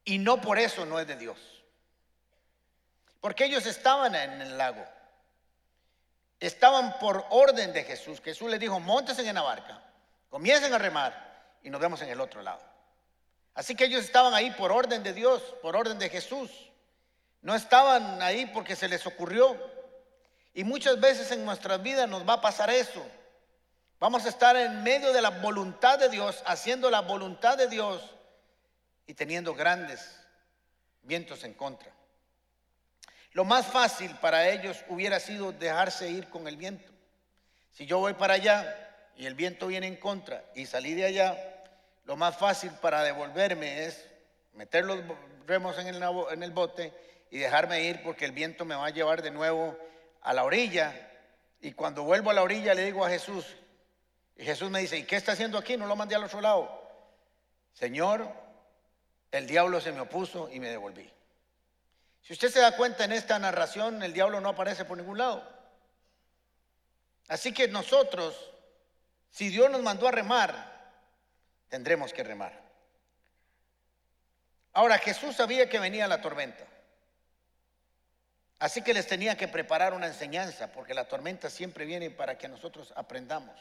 Y 0.03 0.17
no 0.17 0.41
por 0.41 0.59
eso 0.59 0.85
no 0.85 0.99
es 0.99 1.07
de 1.07 1.15
Dios. 1.15 1.63
Porque 3.21 3.45
ellos 3.45 3.65
estaban 3.65 4.13
en 4.15 4.41
el 4.41 4.57
lago. 4.57 4.85
Estaban 6.41 6.99
por 6.99 7.25
orden 7.29 7.71
de 7.71 7.85
Jesús. 7.85 8.19
Jesús 8.19 8.51
les 8.51 8.59
dijo, 8.59 8.81
montes 8.81 9.17
en 9.17 9.33
la 9.33 9.41
barca, 9.41 9.81
comiencen 10.29 10.73
a 10.73 10.77
remar 10.77 11.32
y 11.63 11.69
nos 11.69 11.81
vemos 11.81 12.01
en 12.01 12.09
el 12.09 12.21
otro 12.21 12.41
lado. 12.41 12.61
Así 13.55 13.75
que 13.75 13.85
ellos 13.85 14.03
estaban 14.03 14.33
ahí 14.33 14.51
por 14.51 14.71
orden 14.71 15.01
de 15.01 15.13
Dios, 15.13 15.41
por 15.61 15.75
orden 15.75 15.97
de 15.97 16.09
Jesús. 16.09 16.51
No 17.41 17.55
estaban 17.55 18.21
ahí 18.21 18.45
porque 18.47 18.75
se 18.75 18.87
les 18.87 19.05
ocurrió. 19.07 19.57
Y 20.53 20.63
muchas 20.63 20.99
veces 20.99 21.31
en 21.31 21.45
nuestras 21.45 21.81
vidas 21.81 22.09
nos 22.09 22.27
va 22.27 22.33
a 22.33 22.41
pasar 22.41 22.69
eso. 22.69 23.03
Vamos 23.99 24.25
a 24.25 24.29
estar 24.29 24.55
en 24.55 24.83
medio 24.83 25.13
de 25.13 25.21
la 25.21 25.29
voluntad 25.29 25.97
de 25.97 26.09
Dios, 26.09 26.43
haciendo 26.45 26.89
la 26.89 27.01
voluntad 27.01 27.57
de 27.57 27.67
Dios 27.67 28.01
y 29.07 29.13
teniendo 29.13 29.55
grandes 29.55 30.19
vientos 31.03 31.43
en 31.43 31.53
contra. 31.53 31.91
Lo 33.31 33.45
más 33.45 33.65
fácil 33.65 34.15
para 34.17 34.49
ellos 34.49 34.83
hubiera 34.89 35.19
sido 35.19 35.51
dejarse 35.51 36.09
ir 36.09 36.29
con 36.29 36.47
el 36.47 36.57
viento. 36.57 36.91
Si 37.71 37.85
yo 37.85 37.99
voy 37.99 38.13
para 38.13 38.35
allá 38.35 38.92
y 39.17 39.25
el 39.25 39.35
viento 39.35 39.67
viene 39.67 39.87
en 39.87 39.95
contra 39.95 40.43
y 40.55 40.65
salí 40.65 40.93
de 40.93 41.05
allá, 41.05 41.63
lo 42.05 42.15
más 42.15 42.37
fácil 42.37 42.71
para 42.81 43.03
devolverme 43.03 43.85
es 43.85 44.05
meter 44.53 44.85
los 44.85 44.99
remos 45.45 45.77
en 45.77 45.87
el, 45.87 46.03
en 46.31 46.43
el 46.43 46.51
bote 46.51 46.93
y 47.31 47.37
dejarme 47.37 47.83
ir 47.83 48.01
porque 48.03 48.25
el 48.25 48.31
viento 48.31 48.65
me 48.65 48.75
va 48.75 48.87
a 48.87 48.91
llevar 48.91 49.21
de 49.21 49.31
nuevo 49.31 49.77
a 50.21 50.33
la 50.33 50.43
orilla. 50.43 50.93
Y 51.61 51.73
cuando 51.73 52.03
vuelvo 52.03 52.29
a 52.29 52.33
la 52.33 52.43
orilla 52.43 52.73
le 52.73 52.85
digo 52.85 53.05
a 53.05 53.09
Jesús, 53.09 53.45
y 54.35 54.43
Jesús 54.43 54.69
me 54.69 54.79
dice, 54.79 54.97
¿y 54.97 55.03
qué 55.03 55.15
está 55.15 55.33
haciendo 55.33 55.57
aquí? 55.57 55.77
No 55.77 55.87
lo 55.87 55.95
mandé 55.95 56.15
al 56.15 56.23
otro 56.23 56.41
lado. 56.41 56.81
Señor, 57.73 58.27
el 59.31 59.47
diablo 59.47 59.79
se 59.79 59.91
me 59.91 60.01
opuso 60.01 60.49
y 60.51 60.59
me 60.59 60.69
devolví. 60.69 61.09
Si 62.21 62.33
usted 62.33 62.49
se 62.49 62.61
da 62.61 62.75
cuenta 62.75 63.03
en 63.03 63.11
esta 63.11 63.37
narración, 63.37 64.01
el 64.01 64.13
diablo 64.13 64.39
no 64.39 64.49
aparece 64.49 64.85
por 64.85 64.97
ningún 64.97 65.17
lado. 65.17 65.43
Así 67.27 67.53
que 67.53 67.67
nosotros, 67.67 68.52
si 69.33 69.49
Dios 69.49 69.69
nos 69.71 69.81
mandó 69.81 70.07
a 70.07 70.11
remar, 70.11 70.91
tendremos 71.67 72.13
que 72.13 72.23
remar. 72.23 72.53
Ahora, 74.73 74.99
Jesús 74.99 75.35
sabía 75.35 75.67
que 75.67 75.79
venía 75.79 76.07
la 76.07 76.21
tormenta. 76.21 76.63
Así 78.59 78.83
que 78.83 78.93
les 78.93 79.07
tenía 79.07 79.35
que 79.35 79.47
preparar 79.47 79.95
una 79.95 80.05
enseñanza, 80.05 80.71
porque 80.71 80.93
la 80.93 81.07
tormenta 81.07 81.49
siempre 81.49 81.83
viene 81.83 82.11
para 82.11 82.37
que 82.37 82.47
nosotros 82.47 82.93
aprendamos. 82.95 83.59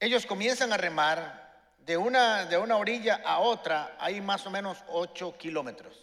Ellos 0.00 0.24
comienzan 0.24 0.72
a 0.72 0.78
remar 0.78 1.74
de 1.80 1.98
una, 1.98 2.46
de 2.46 2.56
una 2.56 2.76
orilla 2.78 3.20
a 3.22 3.40
otra, 3.40 3.96
hay 4.00 4.22
más 4.22 4.46
o 4.46 4.50
menos 4.50 4.78
8 4.88 5.36
kilómetros. 5.36 5.94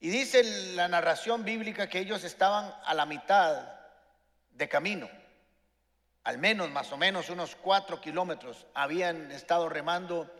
Y 0.00 0.10
dice 0.10 0.42
la 0.74 0.88
narración 0.88 1.44
bíblica 1.44 1.88
que 1.88 2.00
ellos 2.00 2.24
estaban 2.24 2.74
a 2.84 2.92
la 2.92 3.06
mitad 3.06 3.68
de 4.50 4.68
camino, 4.68 5.08
al 6.24 6.38
menos 6.38 6.70
más 6.70 6.90
o 6.92 6.96
menos 6.96 7.30
unos 7.30 7.54
cuatro 7.56 8.00
kilómetros 8.00 8.66
habían 8.74 9.30
estado 9.30 9.68
remando. 9.68 10.30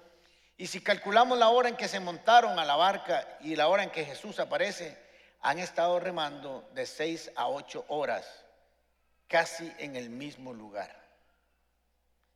Y 0.56 0.66
si 0.66 0.80
calculamos 0.80 1.38
la 1.38 1.48
hora 1.48 1.68
en 1.68 1.76
que 1.76 1.88
se 1.88 2.00
montaron 2.00 2.58
a 2.58 2.64
la 2.64 2.76
barca 2.76 3.38
y 3.40 3.56
la 3.56 3.68
hora 3.68 3.82
en 3.82 3.90
que 3.90 4.04
Jesús 4.04 4.40
aparece, 4.40 4.98
han 5.40 5.58
estado 5.58 6.00
remando 6.00 6.68
de 6.74 6.86
seis 6.86 7.30
a 7.36 7.48
ocho 7.48 7.84
horas, 7.88 8.26
casi 9.28 9.70
en 9.78 9.96
el 9.96 10.10
mismo 10.10 10.52
lugar. 10.52 10.94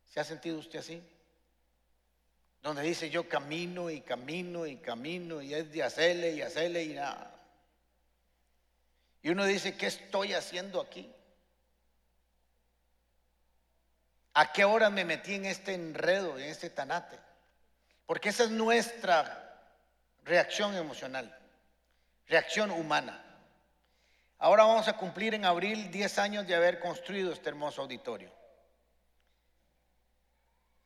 ¿Se 0.05 0.19
ha 0.19 0.23
sentido 0.23 0.59
usted 0.59 0.79
así? 0.79 1.03
donde 2.61 2.81
dice 2.81 3.09
yo 3.09 3.27
camino 3.27 3.89
y 3.89 4.01
camino 4.01 4.65
y 4.65 4.77
camino 4.77 5.41
y 5.41 5.53
es 5.53 5.71
de 5.71 5.83
hacerle 5.83 6.31
y 6.31 6.41
hacerle 6.41 6.83
y 6.83 6.93
nada. 6.93 7.35
Y 9.21 9.29
uno 9.29 9.45
dice, 9.45 9.75
¿qué 9.75 9.87
estoy 9.87 10.33
haciendo 10.33 10.81
aquí? 10.81 11.11
¿A 14.33 14.51
qué 14.51 14.63
hora 14.63 14.89
me 14.89 15.05
metí 15.05 15.35
en 15.35 15.45
este 15.45 15.73
enredo, 15.73 16.37
en 16.37 16.45
este 16.45 16.69
tanate? 16.69 17.19
Porque 18.05 18.29
esa 18.29 18.43
es 18.43 18.51
nuestra 18.51 19.49
reacción 20.23 20.75
emocional, 20.75 21.35
reacción 22.27 22.71
humana. 22.71 23.23
Ahora 24.37 24.63
vamos 24.63 24.87
a 24.87 24.97
cumplir 24.97 25.33
en 25.33 25.45
abril 25.45 25.91
10 25.91 26.19
años 26.19 26.47
de 26.47 26.55
haber 26.55 26.79
construido 26.79 27.33
este 27.33 27.49
hermoso 27.49 27.81
auditorio. 27.81 28.31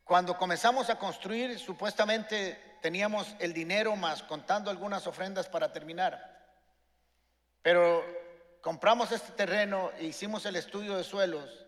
Cuando 0.03 0.37
comenzamos 0.37 0.89
a 0.89 0.97
construir, 0.97 1.57
supuestamente 1.59 2.77
teníamos 2.81 3.35
el 3.39 3.53
dinero 3.53 3.95
más 3.95 4.23
contando 4.23 4.69
algunas 4.69 5.07
ofrendas 5.07 5.47
para 5.47 5.71
terminar. 5.71 6.45
Pero 7.61 8.03
compramos 8.61 9.11
este 9.11 9.31
terreno 9.33 9.91
e 9.97 10.05
hicimos 10.05 10.45
el 10.45 10.55
estudio 10.57 10.97
de 10.97 11.03
suelos 11.03 11.62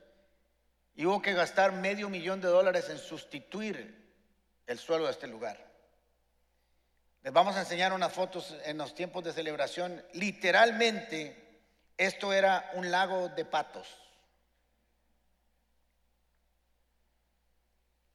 y 0.96 1.06
hubo 1.06 1.22
que 1.22 1.34
gastar 1.34 1.74
medio 1.74 2.10
millón 2.10 2.42
de 2.42 2.48
dólares 2.48 2.90
en 2.90 2.98
sustituir 2.98 4.04
el 4.66 4.80
suelo 4.80 5.06
de 5.06 5.12
este 5.12 5.28
lugar. 5.28 5.64
Les 7.22 7.34
vamos 7.34 7.56
a 7.56 7.62
enseñar 7.62 7.92
unas 7.92 8.14
fotos 8.14 8.56
en 8.64 8.78
los 8.78 8.96
tiempos 8.96 9.24
de 9.24 9.34
celebración. 9.34 10.04
Literalmente, 10.14 11.60
esto 11.98 12.32
era 12.32 12.72
un 12.76 12.92
lago 12.92 13.30
de 13.30 13.46
patos. 13.46 13.88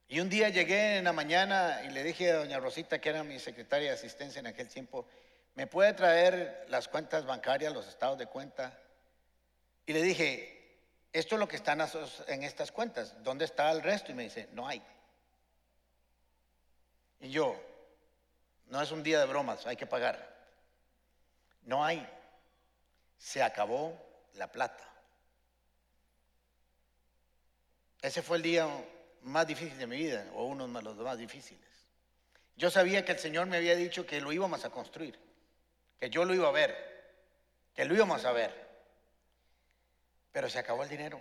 Y 0.08 0.20
un 0.20 0.28
día 0.28 0.48
llegué 0.48 0.98
en 0.98 1.04
la 1.04 1.12
mañana 1.12 1.82
y 1.84 1.90
le 1.90 2.02
dije 2.02 2.32
a 2.32 2.36
doña 2.38 2.58
Rosita, 2.58 3.00
que 3.00 3.10
era 3.10 3.22
mi 3.22 3.38
secretaria 3.38 3.90
de 3.90 3.94
asistencia 3.94 4.40
en 4.40 4.46
aquel 4.46 4.68
tiempo, 4.68 5.06
¿me 5.54 5.66
puede 5.66 5.92
traer 5.92 6.66
las 6.68 6.88
cuentas 6.88 7.26
bancarias, 7.26 7.72
los 7.72 7.86
estados 7.86 8.18
de 8.18 8.26
cuenta? 8.26 8.76
Y 9.86 9.92
le 9.92 10.02
dije, 10.02 10.59
esto 11.12 11.34
es 11.34 11.38
lo 11.40 11.48
que 11.48 11.56
está 11.56 11.76
en 12.28 12.42
estas 12.42 12.70
cuentas, 12.70 13.14
¿dónde 13.22 13.44
está 13.44 13.70
el 13.72 13.82
resto? 13.82 14.12
Y 14.12 14.14
me 14.14 14.24
dice, 14.24 14.48
no 14.52 14.68
hay. 14.68 14.82
Y 17.20 17.30
yo, 17.30 17.60
no 18.66 18.80
es 18.80 18.90
un 18.92 19.02
día 19.02 19.18
de 19.18 19.26
bromas, 19.26 19.66
hay 19.66 19.76
que 19.76 19.86
pagar. 19.86 20.30
No 21.62 21.84
hay. 21.84 22.06
Se 23.18 23.42
acabó 23.42 23.94
la 24.34 24.50
plata. 24.50 24.88
Ese 28.00 28.22
fue 28.22 28.38
el 28.38 28.42
día 28.42 28.68
más 29.22 29.46
difícil 29.46 29.76
de 29.78 29.86
mi 29.86 29.96
vida, 29.96 30.26
o 30.34 30.44
uno 30.44 30.66
de 30.66 30.82
los 30.82 30.96
más 30.96 31.18
difíciles. 31.18 31.68
Yo 32.56 32.70
sabía 32.70 33.04
que 33.04 33.12
el 33.12 33.18
Señor 33.18 33.46
me 33.46 33.56
había 33.56 33.76
dicho 33.76 34.06
que 34.06 34.20
lo 34.20 34.32
íbamos 34.32 34.64
a 34.64 34.70
construir, 34.70 35.18
que 35.98 36.08
yo 36.08 36.24
lo 36.24 36.32
iba 36.34 36.48
a 36.48 36.52
ver, 36.52 36.74
que 37.74 37.84
lo 37.84 37.94
íbamos 37.94 38.24
a 38.24 38.32
ver. 38.32 38.69
Pero 40.32 40.48
se 40.48 40.58
acabó 40.58 40.82
el 40.82 40.88
dinero. 40.88 41.20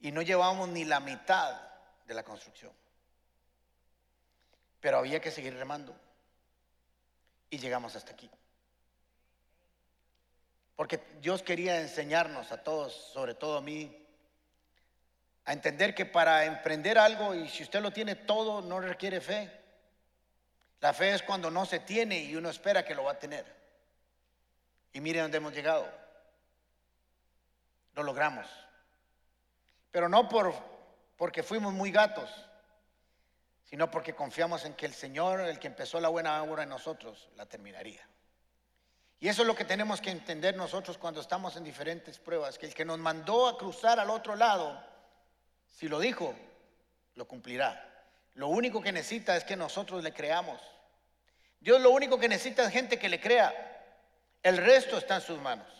Y 0.00 0.12
no 0.12 0.22
llevábamos 0.22 0.68
ni 0.68 0.84
la 0.84 1.00
mitad 1.00 1.60
de 2.06 2.14
la 2.14 2.22
construcción. 2.22 2.72
Pero 4.80 4.98
había 4.98 5.20
que 5.20 5.30
seguir 5.30 5.54
remando. 5.54 5.94
Y 7.50 7.58
llegamos 7.58 7.96
hasta 7.96 8.12
aquí. 8.12 8.30
Porque 10.76 10.98
Dios 11.20 11.42
quería 11.42 11.80
enseñarnos 11.80 12.52
a 12.52 12.62
todos, 12.62 12.94
sobre 12.94 13.34
todo 13.34 13.58
a 13.58 13.60
mí, 13.60 13.94
a 15.44 15.52
entender 15.52 15.94
que 15.94 16.06
para 16.06 16.44
emprender 16.46 16.96
algo, 16.98 17.34
y 17.34 17.48
si 17.48 17.62
usted 17.62 17.80
lo 17.80 17.92
tiene 17.92 18.14
todo, 18.14 18.62
no 18.62 18.80
requiere 18.80 19.20
fe. 19.20 19.50
La 20.80 20.94
fe 20.94 21.12
es 21.12 21.22
cuando 21.22 21.50
no 21.50 21.66
se 21.66 21.80
tiene 21.80 22.20
y 22.20 22.34
uno 22.36 22.48
espera 22.48 22.84
que 22.84 22.94
lo 22.94 23.04
va 23.04 23.12
a 23.12 23.18
tener. 23.18 23.44
Y 24.92 25.00
mire 25.00 25.20
dónde 25.20 25.36
hemos 25.36 25.52
llegado. 25.52 25.86
Lo 27.94 28.02
logramos. 28.02 28.46
Pero 29.90 30.08
no 30.08 30.28
por, 30.28 30.54
porque 31.16 31.42
fuimos 31.42 31.72
muy 31.72 31.90
gatos, 31.90 32.30
sino 33.64 33.90
porque 33.90 34.14
confiamos 34.14 34.64
en 34.64 34.74
que 34.74 34.86
el 34.86 34.94
Señor, 34.94 35.40
el 35.40 35.58
que 35.58 35.68
empezó 35.68 36.00
la 36.00 36.08
buena 36.08 36.42
obra 36.42 36.64
en 36.64 36.68
nosotros, 36.68 37.28
la 37.36 37.46
terminaría. 37.46 38.06
Y 39.20 39.28
eso 39.28 39.42
es 39.42 39.48
lo 39.48 39.54
que 39.54 39.64
tenemos 39.64 40.00
que 40.00 40.10
entender 40.10 40.56
nosotros 40.56 40.96
cuando 40.96 41.20
estamos 41.20 41.56
en 41.56 41.62
diferentes 41.62 42.18
pruebas, 42.18 42.58
que 42.58 42.66
el 42.66 42.74
que 42.74 42.84
nos 42.84 42.98
mandó 42.98 43.48
a 43.48 43.58
cruzar 43.58 44.00
al 44.00 44.08
otro 44.08 44.34
lado, 44.34 44.82
si 45.68 45.88
lo 45.88 46.00
dijo, 46.00 46.34
lo 47.16 47.28
cumplirá. 47.28 47.86
Lo 48.34 48.48
único 48.48 48.80
que 48.80 48.92
necesita 48.92 49.36
es 49.36 49.44
que 49.44 49.56
nosotros 49.56 50.02
le 50.02 50.14
creamos. 50.14 50.60
Dios 51.60 51.80
lo 51.80 51.90
único 51.90 52.18
que 52.18 52.28
necesita 52.28 52.64
es 52.64 52.72
gente 52.72 52.98
que 52.98 53.10
le 53.10 53.20
crea. 53.20 53.52
El 54.42 54.56
resto 54.56 54.96
está 54.96 55.16
en 55.16 55.20
sus 55.20 55.38
manos. 55.38 55.79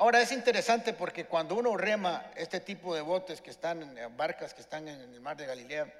Ahora 0.00 0.22
es 0.22 0.32
interesante 0.32 0.94
porque 0.94 1.26
cuando 1.26 1.56
uno 1.56 1.76
rema 1.76 2.30
este 2.34 2.60
tipo 2.60 2.94
de 2.94 3.02
botes 3.02 3.42
que 3.42 3.50
están 3.50 3.98
en 3.98 4.16
barcas 4.16 4.54
que 4.54 4.62
están 4.62 4.88
en 4.88 4.98
el 4.98 5.20
mar 5.20 5.36
de 5.36 5.44
Galilea, 5.44 5.92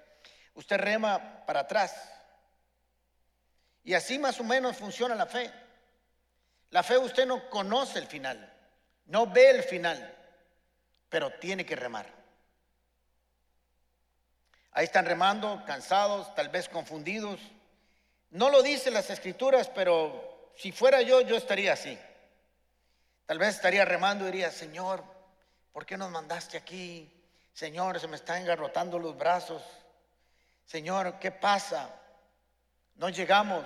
usted 0.54 0.78
rema 0.78 1.44
para 1.44 1.60
atrás. 1.60 1.94
Y 3.84 3.92
así 3.92 4.18
más 4.18 4.40
o 4.40 4.44
menos 4.44 4.78
funciona 4.78 5.14
la 5.14 5.26
fe. 5.26 5.52
La 6.70 6.82
fe 6.82 6.96
usted 6.96 7.26
no 7.26 7.50
conoce 7.50 7.98
el 7.98 8.06
final, 8.06 8.50
no 9.04 9.26
ve 9.26 9.50
el 9.50 9.62
final, 9.64 10.16
pero 11.10 11.34
tiene 11.34 11.66
que 11.66 11.76
remar. 11.76 12.06
Ahí 14.72 14.86
están 14.86 15.04
remando, 15.04 15.62
cansados, 15.66 16.34
tal 16.34 16.48
vez 16.48 16.70
confundidos. 16.70 17.38
No 18.30 18.48
lo 18.48 18.62
dicen 18.62 18.94
las 18.94 19.10
escrituras, 19.10 19.68
pero 19.68 20.52
si 20.56 20.72
fuera 20.72 21.02
yo, 21.02 21.20
yo 21.20 21.36
estaría 21.36 21.74
así. 21.74 21.98
Tal 23.30 23.38
vez 23.38 23.54
estaría 23.54 23.84
remando 23.84 24.24
y 24.24 24.32
diría, 24.32 24.50
Señor, 24.50 25.04
¿por 25.72 25.86
qué 25.86 25.96
nos 25.96 26.10
mandaste 26.10 26.56
aquí? 26.56 27.08
Señor, 27.52 28.00
se 28.00 28.08
me 28.08 28.16
están 28.16 28.42
engarrotando 28.42 28.98
los 28.98 29.16
brazos. 29.16 29.62
Señor, 30.66 31.20
¿qué 31.20 31.30
pasa? 31.30 31.94
No 32.96 33.08
llegamos, 33.08 33.64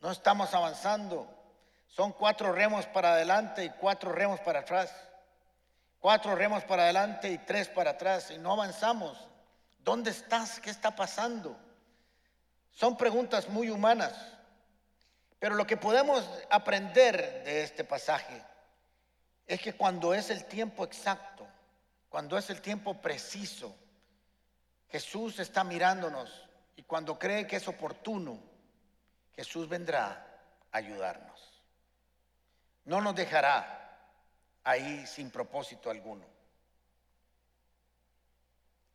no 0.00 0.12
estamos 0.12 0.54
avanzando. 0.54 1.28
Son 1.88 2.12
cuatro 2.12 2.52
remos 2.52 2.86
para 2.86 3.14
adelante 3.14 3.64
y 3.64 3.70
cuatro 3.70 4.12
remos 4.12 4.38
para 4.38 4.60
atrás. 4.60 4.94
Cuatro 5.98 6.36
remos 6.36 6.62
para 6.62 6.84
adelante 6.84 7.28
y 7.28 7.38
tres 7.38 7.66
para 7.66 7.90
atrás 7.90 8.30
y 8.30 8.38
no 8.38 8.52
avanzamos. 8.52 9.18
¿Dónde 9.80 10.12
estás? 10.12 10.60
¿Qué 10.60 10.70
está 10.70 10.94
pasando? 10.94 11.58
Son 12.70 12.96
preguntas 12.96 13.48
muy 13.48 13.68
humanas, 13.68 14.14
pero 15.40 15.56
lo 15.56 15.66
que 15.66 15.76
podemos 15.76 16.24
aprender 16.50 17.42
de 17.42 17.64
este 17.64 17.82
pasaje 17.82 18.44
es 19.46 19.60
que 19.60 19.74
cuando 19.74 20.12
es 20.12 20.30
el 20.30 20.44
tiempo 20.46 20.84
exacto, 20.84 21.46
cuando 22.08 22.36
es 22.36 22.50
el 22.50 22.60
tiempo 22.60 23.00
preciso, 23.00 23.76
Jesús 24.88 25.38
está 25.38 25.62
mirándonos 25.64 26.48
y 26.76 26.82
cuando 26.82 27.18
cree 27.18 27.46
que 27.46 27.56
es 27.56 27.68
oportuno, 27.68 28.38
Jesús 29.34 29.68
vendrá 29.68 30.26
a 30.72 30.76
ayudarnos. 30.78 31.62
No 32.84 33.00
nos 33.00 33.14
dejará 33.14 33.98
ahí 34.64 35.06
sin 35.06 35.30
propósito 35.30 35.90
alguno. 35.90 36.24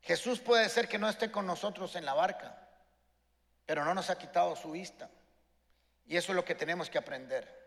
Jesús 0.01 0.39
puede 0.39 0.67
ser 0.69 0.87
que 0.87 0.97
no 0.97 1.07
esté 1.07 1.31
con 1.31 1.45
nosotros 1.45 1.95
en 1.95 2.05
la 2.05 2.13
barca, 2.13 2.57
pero 3.65 3.85
no 3.85 3.93
nos 3.93 4.09
ha 4.09 4.17
quitado 4.17 4.55
su 4.55 4.71
vista. 4.71 5.09
Y 6.07 6.17
eso 6.17 6.31
es 6.31 6.35
lo 6.35 6.43
que 6.43 6.55
tenemos 6.55 6.89
que 6.89 6.97
aprender. 6.97 7.60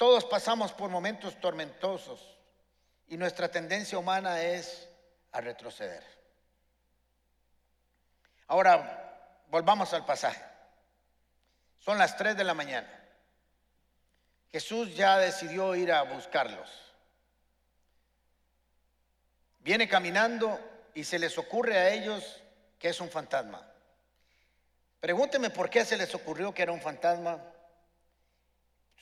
Todos 0.00 0.24
pasamos 0.24 0.72
por 0.72 0.88
momentos 0.88 1.38
tormentosos 1.42 2.38
y 3.06 3.18
nuestra 3.18 3.50
tendencia 3.50 3.98
humana 3.98 4.40
es 4.40 4.88
a 5.30 5.42
retroceder. 5.42 6.02
Ahora, 8.46 9.44
volvamos 9.48 9.92
al 9.92 10.06
pasaje. 10.06 10.42
Son 11.80 11.98
las 11.98 12.16
3 12.16 12.34
de 12.34 12.44
la 12.44 12.54
mañana. 12.54 12.88
Jesús 14.50 14.96
ya 14.96 15.18
decidió 15.18 15.74
ir 15.74 15.92
a 15.92 16.04
buscarlos. 16.04 16.70
Viene 19.58 19.86
caminando 19.86 20.58
y 20.94 21.04
se 21.04 21.18
les 21.18 21.36
ocurre 21.36 21.76
a 21.76 21.90
ellos 21.90 22.42
que 22.78 22.88
es 22.88 22.98
un 23.02 23.10
fantasma. 23.10 23.70
Pregúnteme 24.98 25.50
por 25.50 25.68
qué 25.68 25.84
se 25.84 25.98
les 25.98 26.14
ocurrió 26.14 26.54
que 26.54 26.62
era 26.62 26.72
un 26.72 26.80
fantasma. 26.80 27.38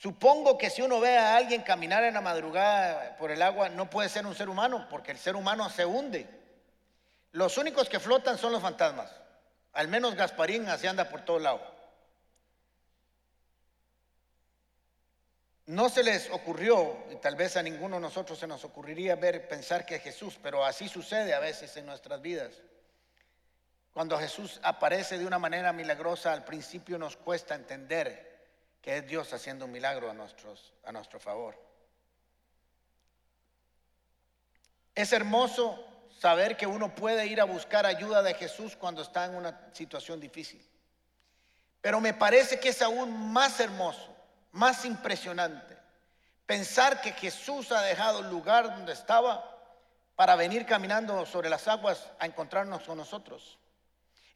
Supongo 0.01 0.57
que 0.57 0.69
si 0.69 0.81
uno 0.81 1.01
ve 1.01 1.17
a 1.17 1.35
alguien 1.35 1.61
caminar 1.61 2.05
en 2.05 2.13
la 2.13 2.21
madrugada 2.21 3.17
por 3.17 3.31
el 3.31 3.41
agua, 3.41 3.67
no 3.67 3.89
puede 3.89 4.07
ser 4.07 4.25
un 4.25 4.33
ser 4.33 4.47
humano, 4.47 4.87
porque 4.89 5.11
el 5.11 5.17
ser 5.17 5.35
humano 5.35 5.69
se 5.69 5.85
hunde. 5.85 6.25
Los 7.33 7.57
únicos 7.57 7.89
que 7.89 7.99
flotan 7.99 8.37
son 8.37 8.53
los 8.53 8.61
fantasmas. 8.61 9.11
Al 9.73 9.89
menos 9.89 10.15
Gasparín 10.15 10.69
así 10.69 10.87
anda 10.87 11.09
por 11.09 11.25
todo 11.25 11.39
lado. 11.39 11.61
No 15.65 15.89
se 15.89 16.01
les 16.01 16.29
ocurrió, 16.29 16.95
y 17.11 17.17
tal 17.17 17.35
vez 17.35 17.57
a 17.57 17.61
ninguno 17.61 17.97
de 17.97 18.01
nosotros 18.01 18.39
se 18.39 18.47
nos 18.47 18.63
ocurriría 18.63 19.17
ver, 19.17 19.49
pensar 19.49 19.85
que 19.85 19.95
es 19.95 20.01
Jesús, 20.01 20.39
pero 20.41 20.63
así 20.63 20.87
sucede 20.87 21.33
a 21.33 21.39
veces 21.39 21.75
en 21.75 21.85
nuestras 21.85 22.21
vidas. 22.21 22.53
Cuando 23.93 24.17
Jesús 24.17 24.61
aparece 24.63 25.17
de 25.17 25.25
una 25.25 25.39
manera 25.39 25.73
milagrosa, 25.73 26.31
al 26.31 26.45
principio 26.45 26.97
nos 26.97 27.17
cuesta 27.17 27.53
entender 27.53 28.28
que 28.81 28.97
es 28.97 29.07
Dios 29.07 29.33
haciendo 29.33 29.65
un 29.65 29.71
milagro 29.71 30.09
a, 30.09 30.13
nuestros, 30.13 30.73
a 30.85 30.91
nuestro 30.91 31.19
favor. 31.19 31.57
Es 34.95 35.13
hermoso 35.13 35.85
saber 36.17 36.57
que 36.57 36.67
uno 36.67 36.93
puede 36.93 37.25
ir 37.27 37.39
a 37.39 37.45
buscar 37.45 37.85
ayuda 37.85 38.21
de 38.21 38.33
Jesús 38.33 38.75
cuando 38.75 39.01
está 39.01 39.25
en 39.25 39.35
una 39.35 39.69
situación 39.73 40.19
difícil. 40.19 40.65
Pero 41.81 42.01
me 42.01 42.13
parece 42.13 42.59
que 42.59 42.69
es 42.69 42.81
aún 42.81 43.31
más 43.31 43.59
hermoso, 43.59 44.15
más 44.51 44.83
impresionante, 44.83 45.77
pensar 46.45 47.01
que 47.01 47.13
Jesús 47.13 47.71
ha 47.71 47.81
dejado 47.81 48.19
el 48.19 48.29
lugar 48.29 48.65
donde 48.65 48.93
estaba 48.93 49.57
para 50.15 50.35
venir 50.35 50.65
caminando 50.65 51.25
sobre 51.25 51.49
las 51.49 51.67
aguas 51.67 52.09
a 52.19 52.25
encontrarnos 52.25 52.83
con 52.83 52.97
nosotros. 52.97 53.57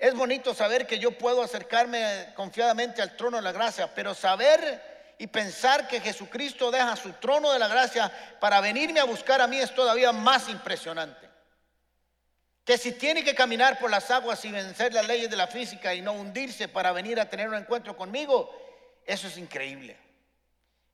Es 0.04 0.13
bonito 0.16 0.54
saber 0.54 0.86
que 0.86 1.00
yo 1.00 1.18
puedo 1.18 1.42
acercarme 1.42 2.34
confiadamente 2.36 3.02
al 3.02 3.16
trono 3.16 3.38
de 3.38 3.44
la 3.44 3.54
gracia, 3.54 3.96
pero 3.96 4.13
saber 4.13 5.16
y 5.18 5.28
pensar 5.28 5.88
que 5.88 6.02
Jesucristo 6.02 6.70
deja 6.72 6.98
su 6.98 7.13
trono 7.13 7.54
de 7.54 7.58
la 7.58 7.70
gracia 7.70 8.12
para 8.42 8.60
venirme 8.60 9.00
a 9.00 9.06
buscar 9.06 9.39
a 9.39 9.48
mí 9.48 9.58
es 9.58 9.74
todavía 9.74 10.12
más 10.12 10.50
impresionante. 10.50 11.30
Que 12.66 12.78
si 12.78 12.92
tiene 12.92 13.24
que 13.24 13.34
caminar 13.34 13.80
por 13.80 13.89
las 13.89 14.12
aguas 14.12 14.44
y 14.44 14.52
vencer 14.52 14.94
las 14.94 15.08
leyes 15.08 15.30
de 15.30 15.38
la 15.38 15.48
física 15.48 15.96
y 15.96 16.02
no 16.02 16.12
hundirse 16.12 16.68
para 16.68 16.92
venir 16.92 17.18
a 17.18 17.30
tener 17.30 17.48
un 17.48 17.56
encuentro 17.56 17.96
conmigo, 17.96 18.54
eso 19.06 19.28
es 19.30 19.38
increíble. 19.38 19.98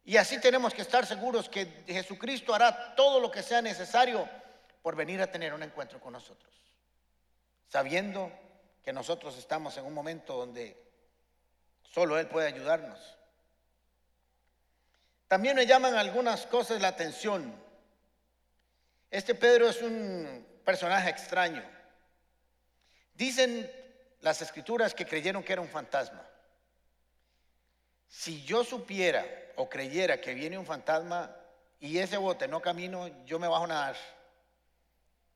Y 0.06 0.18
así 0.18 0.40
tenemos 0.40 0.72
que 0.72 0.84
estar 0.84 1.08
seguros 1.08 1.50
que 1.50 1.84
Jesucristo 1.88 2.54
hará 2.54 2.94
todo 2.94 3.20
lo 3.20 3.32
que 3.32 3.42
sea 3.42 3.64
necesario 3.64 4.30
por 4.84 4.96
venir 4.96 5.20
a 5.20 5.32
tener 5.32 5.52
un 5.52 5.64
encuentro 5.64 6.00
con 6.00 6.14
nosotros, 6.14 6.54
sabiendo 7.68 8.32
nosotros 8.94 9.38
estamos 9.38 9.78
en 9.78 9.86
un 9.86 9.94
momento 9.94 10.36
donde 10.36 10.78
solo 11.82 12.18
Él 12.18 12.28
puede 12.28 12.48
ayudarnos. 12.48 13.00
También 15.28 15.56
me 15.56 15.68
llaman 15.68 15.96
algunas 15.96 16.46
cosas 16.48 16.82
la 16.82 16.88
atención. 16.88 17.54
Este 19.12 19.36
Pedro 19.36 19.70
es 19.70 19.82
un 19.82 20.46
personaje 20.66 21.10
extraño. 21.10 21.64
Dicen 23.14 23.72
las 24.22 24.42
escrituras 24.42 24.94
que 24.94 25.06
creyeron 25.06 25.44
que 25.44 25.54
era 25.54 25.62
un 25.62 25.70
fantasma. 25.70 26.26
Si 28.08 28.44
yo 28.44 28.64
supiera 28.64 29.26
o 29.56 29.70
creyera 29.70 30.20
que 30.20 30.34
viene 30.34 30.58
un 30.58 30.66
fantasma 30.66 31.36
y 31.80 32.00
ese 32.00 32.18
bote 32.18 32.48
no 32.48 32.62
camino, 32.62 33.08
yo 33.26 33.40
me 33.40 33.48
bajo 33.48 33.66
a 33.66 33.68
nadar. 33.68 33.96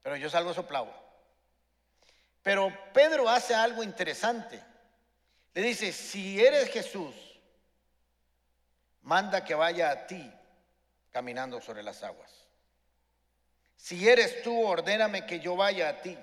Pero 0.02 0.16
yo 0.18 0.30
salgo 0.30 0.54
soplado. 0.54 0.92
Pero 2.44 2.72
Pedro 2.94 3.30
hace 3.30 3.56
algo 3.56 3.82
interesante. 3.82 4.62
Le 5.54 5.62
dice, 5.62 5.94
si 5.94 6.44
eres 6.44 6.70
Jesús, 6.70 7.16
manda 9.02 9.44
que 9.46 9.56
vaya 9.56 9.90
a 9.90 10.06
ti 10.06 10.32
caminando 11.12 11.62
sobre 11.62 11.84
las 11.84 12.04
aguas. 12.04 12.32
Si 13.78 14.08
eres 14.08 14.42
tú, 14.44 14.62
ordéname 14.66 15.26
que 15.26 15.40
yo 15.40 15.56
vaya 15.56 15.90
a 15.90 16.02
ti. 16.02 16.18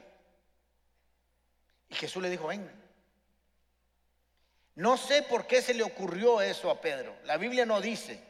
Y 1.89 1.95
Jesús 1.95 2.23
le 2.23 2.31
dijo, 2.31 2.49
ven. 2.49 2.71
No 4.75 4.97
sé 4.97 5.23
por 5.23 5.47
qué 5.47 5.63
se 5.63 5.75
le 5.75 5.83
ocurrió 5.83 6.41
eso 6.41 6.71
a 6.71 6.81
Pedro. 6.81 7.17
La 7.25 7.39
Biblia 7.39 7.65
no 7.65 7.81
dice. 7.81 8.23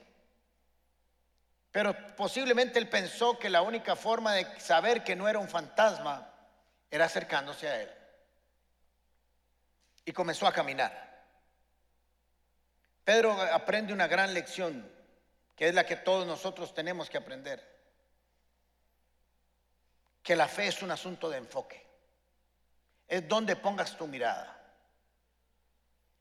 Pero 1.72 1.94
posiblemente 2.16 2.78
él 2.78 2.88
pensó 2.88 3.38
que 3.38 3.48
la 3.48 3.62
única 3.62 3.96
forma 3.96 4.34
de 4.34 4.60
saber 4.60 5.02
que 5.04 5.16
no 5.16 5.28
era 5.28 5.38
un 5.38 5.48
fantasma 5.48 6.29
era 6.90 7.04
acercándose 7.04 7.68
a 7.68 7.82
él. 7.82 7.90
Y 10.04 10.12
comenzó 10.12 10.46
a 10.46 10.52
caminar. 10.52 11.10
Pedro 13.04 13.32
aprende 13.32 13.92
una 13.92 14.06
gran 14.06 14.34
lección, 14.34 14.90
que 15.56 15.68
es 15.68 15.74
la 15.74 15.86
que 15.86 15.96
todos 15.96 16.26
nosotros 16.26 16.74
tenemos 16.74 17.08
que 17.08 17.18
aprender. 17.18 17.64
Que 20.22 20.36
la 20.36 20.48
fe 20.48 20.66
es 20.66 20.82
un 20.82 20.90
asunto 20.90 21.30
de 21.30 21.38
enfoque. 21.38 21.86
Es 23.08 23.26
donde 23.28 23.56
pongas 23.56 23.96
tu 23.96 24.06
mirada. 24.06 24.56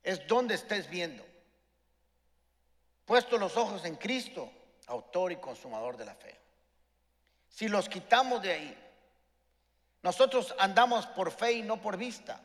Es 0.03 0.25
donde 0.27 0.55
estés 0.55 0.89
viendo. 0.89 1.25
Puesto 3.05 3.37
los 3.37 3.57
ojos 3.57 3.85
en 3.85 3.95
Cristo, 3.95 4.51
autor 4.87 5.31
y 5.31 5.37
consumador 5.37 5.97
de 5.97 6.05
la 6.05 6.15
fe. 6.15 6.39
Si 7.49 7.67
los 7.67 7.89
quitamos 7.89 8.41
de 8.41 8.51
ahí, 8.51 8.88
nosotros 10.01 10.55
andamos 10.57 11.05
por 11.07 11.31
fe 11.31 11.53
y 11.53 11.61
no 11.61 11.81
por 11.81 11.97
vista. 11.97 12.39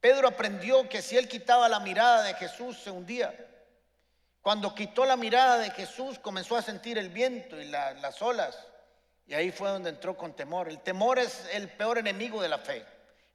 Pedro 0.00 0.28
aprendió 0.28 0.88
que 0.88 1.00
si 1.00 1.16
él 1.16 1.28
quitaba 1.28 1.68
la 1.68 1.80
mirada 1.80 2.22
de 2.22 2.34
Jesús 2.34 2.78
se 2.78 2.90
hundía. 2.90 3.34
Cuando 4.42 4.74
quitó 4.74 5.06
la 5.06 5.16
mirada 5.16 5.58
de 5.58 5.70
Jesús 5.70 6.18
comenzó 6.18 6.56
a 6.56 6.62
sentir 6.62 6.98
el 6.98 7.08
viento 7.08 7.58
y 7.60 7.64
las 7.64 8.20
olas. 8.20 8.58
Y 9.26 9.34
ahí 9.34 9.50
fue 9.50 9.70
donde 9.70 9.90
entró 9.90 10.16
con 10.16 10.34
temor. 10.34 10.68
El 10.68 10.80
temor 10.80 11.18
es 11.18 11.48
el 11.52 11.70
peor 11.70 11.98
enemigo 11.98 12.42
de 12.42 12.48
la 12.48 12.58
fe. 12.58 12.84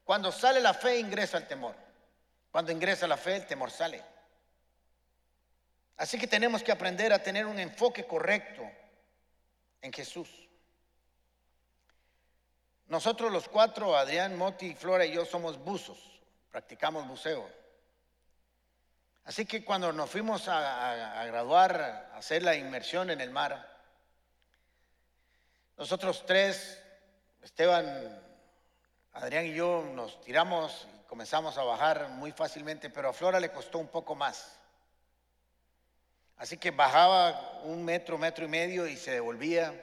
Cuando 0.04 0.32
sale 0.32 0.60
la 0.60 0.74
fe 0.74 1.00
ingresa 1.00 1.38
el 1.38 1.48
temor. 1.48 1.76
Cuando 2.52 2.72
ingresa 2.72 3.08
la 3.08 3.18
fe 3.18 3.38
el 3.38 3.48
temor 3.48 3.72
sale. 3.72 4.04
Así 5.98 6.20
que 6.20 6.28
tenemos 6.28 6.64
que 6.64 6.72
aprender 6.72 7.12
a 7.12 7.24
tener 7.24 7.46
un 7.46 7.60
enfoque 7.60 8.06
correcto 8.06 8.64
en 9.82 9.92
Jesús. 9.92 10.49
Nosotros 12.90 13.32
los 13.32 13.48
cuatro, 13.48 13.96
Adrián, 13.96 14.38
Moti, 14.38 14.76
Flora 14.76 15.06
y 15.06 15.14
yo 15.14 15.26
somos 15.26 15.58
buzos, 15.58 15.98
practicamos 16.52 17.08
buceo. 17.08 17.50
Así 19.24 19.46
que 19.46 19.64
cuando 19.64 19.94
nos 19.94 20.10
fuimos 20.10 20.48
a, 20.48 21.22
a 21.22 21.26
graduar, 21.26 22.10
a 22.14 22.18
hacer 22.18 22.44
la 22.44 22.56
inmersión 22.56 23.12
en 23.12 23.22
el 23.22 23.30
mar, 23.30 23.80
nosotros 25.78 26.26
tres, 26.26 26.82
Esteban, 27.44 28.22
Adrián 29.14 29.46
y 29.46 29.54
yo, 29.54 29.84
nos 29.94 30.20
tiramos 30.22 30.88
y 31.00 31.08
comenzamos 31.08 31.58
a 31.58 31.64
bajar 31.64 32.10
muy 32.10 32.32
fácilmente, 32.32 32.90
pero 32.90 33.10
a 33.10 33.14
Flora 33.14 33.40
le 33.40 33.52
costó 33.52 33.78
un 33.78 33.88
poco 33.88 34.16
más. 34.16 34.60
Así 36.38 36.58
que 36.58 36.72
bajaba 36.72 37.62
un 37.64 37.84
metro, 37.84 38.18
metro 38.18 38.46
y 38.46 38.48
medio 38.48 38.88
y 38.88 38.98
se 38.98 39.12
devolvía. 39.12 39.74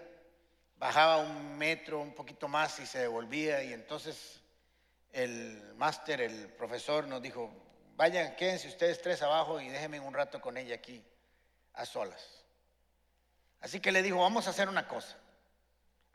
Bajaba 0.79 1.19
un 1.19 1.57
metro, 1.57 2.01
un 2.01 2.15
poquito 2.15 2.49
más 2.49 2.79
y 2.81 2.87
se 2.87 2.99
devolvía. 2.99 3.62
Y 3.62 3.73
entonces 3.73 4.41
el 5.12 5.75
máster, 5.77 6.21
el 6.21 6.49
profesor 6.49 7.07
nos 7.07 7.23
dijo, 7.23 7.51
vayan, 7.97 8.37
quédense 8.37 8.69
ustedes 8.69 9.01
tres 9.01 9.23
abajo 9.23 9.61
y 9.61 9.69
déjenme 9.69 10.01
un 10.01 10.12
rato 10.12 10.41
con 10.41 10.57
ella 10.57 10.75
aquí, 10.75 11.03
a 11.73 11.87
solas. 11.87 12.45
Así 13.61 13.81
que 13.81 13.93
le 13.93 14.03
dijo, 14.03 14.19
vamos 14.19 14.47
a 14.47 14.51
hacer 14.51 14.69
una 14.69 14.87
cosa. 14.87 15.17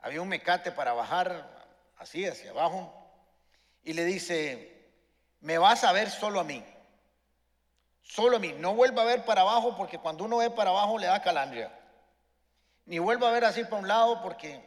Había 0.00 0.22
un 0.22 0.28
mecate 0.28 0.72
para 0.72 0.92
bajar 0.92 1.64
así 1.98 2.26
hacia 2.26 2.50
abajo. 2.50 2.92
Y 3.84 3.92
le 3.94 4.04
dice, 4.04 4.90
me 5.40 5.58
vas 5.58 5.82
a 5.84 5.92
ver 5.92 6.10
solo 6.10 6.40
a 6.40 6.44
mí. 6.44 6.64
Solo 8.02 8.36
a 8.36 8.40
mí. 8.40 8.52
No 8.58 8.74
vuelva 8.74 9.02
a 9.02 9.06
ver 9.06 9.24
para 9.24 9.42
abajo 9.42 9.76
porque 9.76 9.98
cuando 9.98 10.24
uno 10.24 10.38
ve 10.38 10.50
para 10.50 10.70
abajo 10.70 10.98
le 10.98 11.06
da 11.06 11.20
calandria. 11.22 11.76
Ni 12.86 12.98
vuelva 12.98 13.28
a 13.28 13.32
ver 13.32 13.44
así 13.44 13.64
para 13.64 13.76
un 13.76 13.88
lado 13.88 14.22
porque 14.22 14.62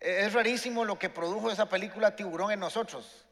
es 0.00 0.32
rarísimo 0.32 0.84
lo 0.84 0.98
que 0.98 1.10
produjo 1.10 1.50
esa 1.50 1.68
película 1.68 2.16
Tiburón 2.16 2.52
en 2.52 2.60
nosotros. 2.60 3.24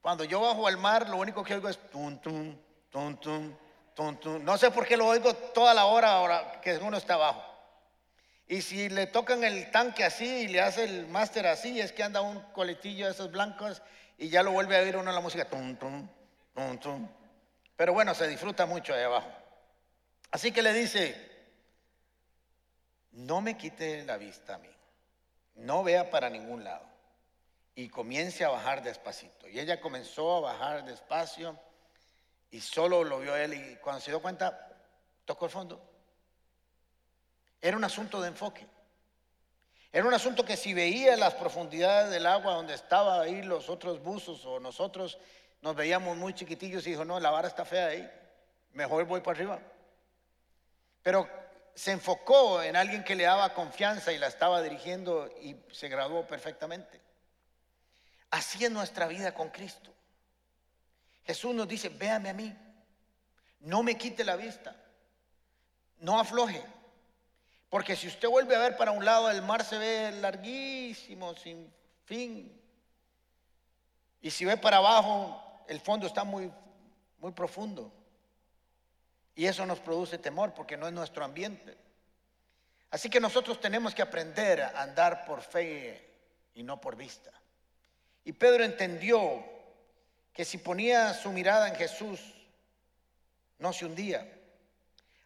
Cuando 0.00 0.24
yo 0.24 0.40
bajo 0.40 0.66
al 0.66 0.76
mar, 0.76 1.08
lo 1.08 1.16
único 1.16 1.42
que 1.42 1.54
oigo 1.54 1.68
es 1.68 1.78
tum, 1.90 2.18
tum, 2.18 2.56
tum, 2.90 3.16
tum, 3.16 3.56
tum, 3.94 4.16
tum. 4.18 4.44
No 4.44 4.58
sé 4.58 4.70
por 4.70 4.86
qué 4.86 4.96
lo 4.96 5.06
oigo 5.06 5.34
toda 5.34 5.72
la 5.72 5.86
hora 5.86 6.12
ahora 6.12 6.60
que 6.60 6.76
uno 6.76 6.96
está 6.96 7.14
abajo. 7.14 7.42
Y 8.46 8.60
si 8.60 8.90
le 8.90 9.06
tocan 9.06 9.42
el 9.42 9.70
tanque 9.70 10.04
así 10.04 10.26
y 10.26 10.48
le 10.48 10.60
hace 10.60 10.84
el 10.84 11.06
máster 11.06 11.46
así, 11.46 11.80
es 11.80 11.92
que 11.92 12.02
anda 12.02 12.20
un 12.20 12.40
coletillo 12.52 13.06
de 13.06 13.12
esos 13.12 13.30
blancos 13.30 13.80
y 14.18 14.28
ya 14.28 14.42
lo 14.42 14.52
vuelve 14.52 14.76
a 14.76 14.82
oír 14.82 14.96
uno 14.96 15.10
la 15.10 15.20
música. 15.20 15.46
Tum, 15.46 15.76
tum, 15.76 16.06
tum, 16.54 16.78
tum. 16.78 17.08
Pero 17.76 17.92
bueno, 17.94 18.14
se 18.14 18.28
disfruta 18.28 18.66
mucho 18.66 18.94
ahí 18.94 19.02
abajo. 19.02 19.30
Así 20.30 20.52
que 20.52 20.62
le 20.62 20.72
dice, 20.72 21.33
no 23.14 23.40
me 23.40 23.56
quite 23.56 24.04
la 24.04 24.16
vista 24.16 24.56
a 24.56 24.58
mí, 24.58 24.70
no 25.56 25.82
vea 25.82 26.10
para 26.10 26.28
ningún 26.28 26.64
lado 26.64 26.86
y 27.74 27.88
comience 27.88 28.44
a 28.44 28.50
bajar 28.50 28.82
despacito. 28.82 29.48
Y 29.48 29.58
ella 29.58 29.80
comenzó 29.80 30.36
a 30.36 30.40
bajar 30.40 30.84
despacio 30.84 31.58
y 32.50 32.60
solo 32.60 33.02
lo 33.02 33.20
vio 33.20 33.36
él 33.36 33.54
y 33.54 33.76
cuando 33.76 34.00
se 34.00 34.10
dio 34.10 34.22
cuenta, 34.22 34.68
tocó 35.24 35.46
el 35.46 35.50
fondo. 35.50 35.80
Era 37.60 37.76
un 37.76 37.84
asunto 37.84 38.20
de 38.20 38.28
enfoque. 38.28 38.66
Era 39.92 40.06
un 40.06 40.14
asunto 40.14 40.44
que 40.44 40.56
si 40.56 40.74
veía 40.74 41.16
las 41.16 41.34
profundidades 41.34 42.10
del 42.10 42.26
agua 42.26 42.54
donde 42.54 42.74
estaban 42.74 43.20
ahí 43.20 43.42
los 43.42 43.68
otros 43.68 44.02
buzos 44.02 44.44
o 44.44 44.58
nosotros 44.58 45.18
nos 45.62 45.76
veíamos 45.76 46.16
muy 46.16 46.34
chiquitillos 46.34 46.86
y 46.86 46.90
dijo, 46.90 47.04
no, 47.04 47.20
la 47.20 47.30
vara 47.30 47.48
está 47.48 47.64
fea 47.64 47.86
ahí, 47.86 48.10
mejor 48.72 49.04
voy 49.04 49.20
para 49.20 49.36
arriba. 49.36 49.58
Pero 51.02 51.28
se 51.74 51.90
enfocó 51.92 52.62
en 52.62 52.76
alguien 52.76 53.02
que 53.04 53.16
le 53.16 53.24
daba 53.24 53.54
confianza 53.54 54.12
y 54.12 54.18
la 54.18 54.28
estaba 54.28 54.62
dirigiendo 54.62 55.28
y 55.42 55.56
se 55.72 55.88
graduó 55.88 56.26
perfectamente. 56.26 57.00
Así 58.30 58.64
es 58.64 58.70
nuestra 58.70 59.06
vida 59.06 59.34
con 59.34 59.50
Cristo. 59.50 59.92
Jesús 61.24 61.54
nos 61.54 61.66
dice, 61.66 61.88
véame 61.88 62.30
a 62.30 62.34
mí, 62.34 62.54
no 63.60 63.82
me 63.82 63.96
quite 63.96 64.24
la 64.24 64.36
vista, 64.36 64.76
no 65.98 66.18
afloje. 66.18 66.62
Porque 67.68 67.96
si 67.96 68.06
usted 68.06 68.28
vuelve 68.28 68.54
a 68.54 68.60
ver 68.60 68.76
para 68.76 68.92
un 68.92 69.04
lado, 69.04 69.30
el 69.30 69.42
mar 69.42 69.64
se 69.64 69.78
ve 69.78 70.12
larguísimo, 70.12 71.34
sin 71.34 71.72
fin. 72.04 72.60
Y 74.20 74.30
si 74.30 74.44
ve 74.44 74.56
para 74.56 74.76
abajo, 74.76 75.64
el 75.66 75.80
fondo 75.80 76.06
está 76.06 76.22
muy, 76.22 76.52
muy 77.18 77.32
profundo. 77.32 77.92
Y 79.34 79.46
eso 79.46 79.66
nos 79.66 79.80
produce 79.80 80.18
temor 80.18 80.54
porque 80.54 80.76
no 80.76 80.86
es 80.86 80.92
nuestro 80.92 81.24
ambiente. 81.24 81.76
Así 82.90 83.10
que 83.10 83.18
nosotros 83.18 83.60
tenemos 83.60 83.94
que 83.94 84.02
aprender 84.02 84.62
a 84.62 84.82
andar 84.82 85.24
por 85.24 85.42
fe 85.42 86.08
y 86.54 86.62
no 86.62 86.80
por 86.80 86.94
vista. 86.96 87.32
Y 88.24 88.32
Pedro 88.32 88.64
entendió 88.64 89.44
que 90.32 90.44
si 90.44 90.58
ponía 90.58 91.12
su 91.14 91.32
mirada 91.32 91.68
en 91.68 91.74
Jesús, 91.74 92.20
no 93.58 93.72
se 93.72 93.86
hundía. 93.86 94.26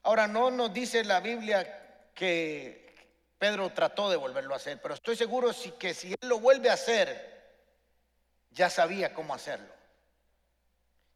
Ahora 0.02 0.26
no 0.26 0.50
nos 0.50 0.72
dice 0.72 1.04
la 1.04 1.20
Biblia 1.20 2.08
que 2.14 2.94
Pedro 3.38 3.70
trató 3.70 4.10
de 4.10 4.16
volverlo 4.16 4.54
a 4.54 4.56
hacer, 4.56 4.80
pero 4.80 4.94
estoy 4.94 5.16
seguro 5.16 5.50
que 5.78 5.92
si 5.92 6.12
él 6.12 6.28
lo 6.28 6.40
vuelve 6.40 6.70
a 6.70 6.74
hacer, 6.74 7.38
ya 8.50 8.70
sabía 8.70 9.12
cómo 9.12 9.34
hacerlo. 9.34 9.72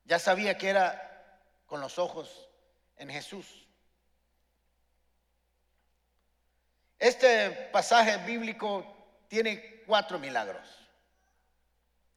Ya 0.05 0.19
sabía 0.19 0.59
que 0.59 0.69
era 0.69 1.41
con 1.67 1.81
los 1.81 1.99
ojos 1.99 2.49
en 3.03 3.11
Jesús. 3.11 3.67
Este 6.99 7.51
pasaje 7.73 8.17
bíblico 8.19 8.87
tiene 9.27 9.83
cuatro 9.87 10.21
milagros, 10.21 10.65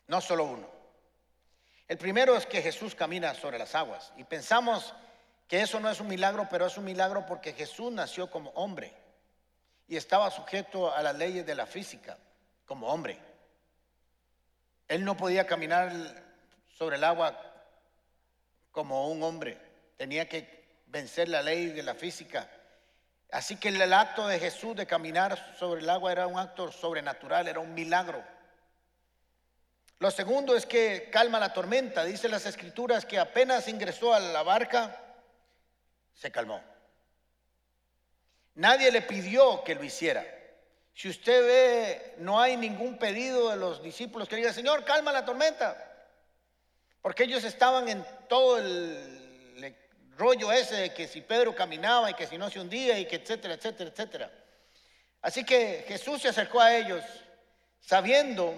no 0.07 0.21
solo 0.21 0.43
uno. 0.43 0.69
El 1.87 1.97
primero 1.97 2.35
es 2.35 2.45
que 2.45 2.61
Jesús 2.61 2.93
camina 2.93 3.33
sobre 3.33 3.57
las 3.57 3.73
aguas 3.73 4.13
y 4.15 4.23
pensamos 4.25 4.93
que 5.47 5.61
eso 5.61 5.79
no 5.79 5.89
es 5.89 5.99
un 5.99 6.07
milagro, 6.07 6.47
pero 6.51 6.67
es 6.67 6.77
un 6.77 6.85
milagro 6.85 7.25
porque 7.25 7.53
Jesús 7.53 7.91
nació 7.91 8.29
como 8.29 8.51
hombre 8.51 8.93
y 9.87 9.97
estaba 9.97 10.29
sujeto 10.29 10.93
a 10.93 11.01
las 11.01 11.15
leyes 11.15 11.47
de 11.47 11.55
la 11.55 11.65
física 11.65 12.17
como 12.65 12.87
hombre. 12.87 13.19
Él 14.87 15.03
no 15.03 15.17
podía 15.17 15.47
caminar 15.47 15.91
sobre 16.77 16.97
el 16.97 17.03
agua 17.03 17.39
como 18.71 19.09
un 19.09 19.23
hombre, 19.23 19.57
tenía 19.97 20.29
que 20.29 20.64
vencer 20.87 21.29
la 21.29 21.41
ley 21.41 21.67
de 21.67 21.83
la 21.83 21.95
física. 21.95 22.49
Así 23.31 23.57
que 23.57 23.69
el 23.69 23.93
acto 23.93 24.27
de 24.27 24.39
Jesús 24.39 24.75
de 24.75 24.85
caminar 24.85 25.55
sobre 25.57 25.81
el 25.81 25.89
agua 25.89 26.11
era 26.11 26.27
un 26.27 26.39
acto 26.39 26.71
sobrenatural, 26.71 27.47
era 27.47 27.59
un 27.59 27.73
milagro. 27.73 28.23
Lo 29.99 30.11
segundo 30.11 30.55
es 30.55 30.65
que 30.65 31.09
calma 31.11 31.39
la 31.39 31.53
tormenta. 31.53 32.03
Dice 32.03 32.29
las 32.29 32.45
escrituras 32.45 33.05
que 33.05 33.19
apenas 33.19 33.67
ingresó 33.67 34.13
a 34.13 34.19
la 34.19 34.43
barca, 34.43 35.01
se 36.13 36.31
calmó. 36.31 36.61
Nadie 38.55 38.91
le 38.91 39.01
pidió 39.01 39.63
que 39.63 39.75
lo 39.75 39.83
hiciera. 39.83 40.25
Si 40.93 41.09
usted 41.09 41.45
ve, 41.45 42.15
no 42.19 42.39
hay 42.39 42.55
ningún 42.55 42.97
pedido 42.97 43.49
de 43.49 43.57
los 43.57 43.83
discípulos 43.83 44.29
que 44.29 44.37
diga, 44.37 44.53
Señor, 44.53 44.85
calma 44.85 45.11
la 45.11 45.25
tormenta. 45.25 45.75
Porque 47.01 47.23
ellos 47.23 47.43
estaban 47.43 47.89
en 47.89 48.05
todo 48.29 48.57
el 48.59 49.14
rollo 50.17 50.51
ese 50.51 50.75
de 50.75 50.93
que 50.93 51.07
si 51.07 51.21
Pedro 51.21 51.55
caminaba 51.55 52.09
y 52.09 52.13
que 52.13 52.27
si 52.27 52.37
no 52.37 52.49
se 52.49 52.59
hundía 52.59 52.97
y 52.97 53.05
que 53.05 53.17
etcétera, 53.17 53.55
etcétera, 53.55 53.89
etcétera. 53.89 54.31
Así 55.21 55.43
que 55.43 55.85
Jesús 55.87 56.21
se 56.21 56.29
acercó 56.29 56.61
a 56.61 56.75
ellos 56.75 57.03
sabiendo 57.79 58.53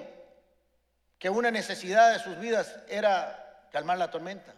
que 1.17 1.29
una 1.29 1.51
necesidad 1.51 2.13
de 2.13 2.19
sus 2.19 2.37
vidas 2.39 2.75
era 2.87 3.67
calmar 3.71 3.97
la 3.97 4.11
tormenta, 4.11 4.53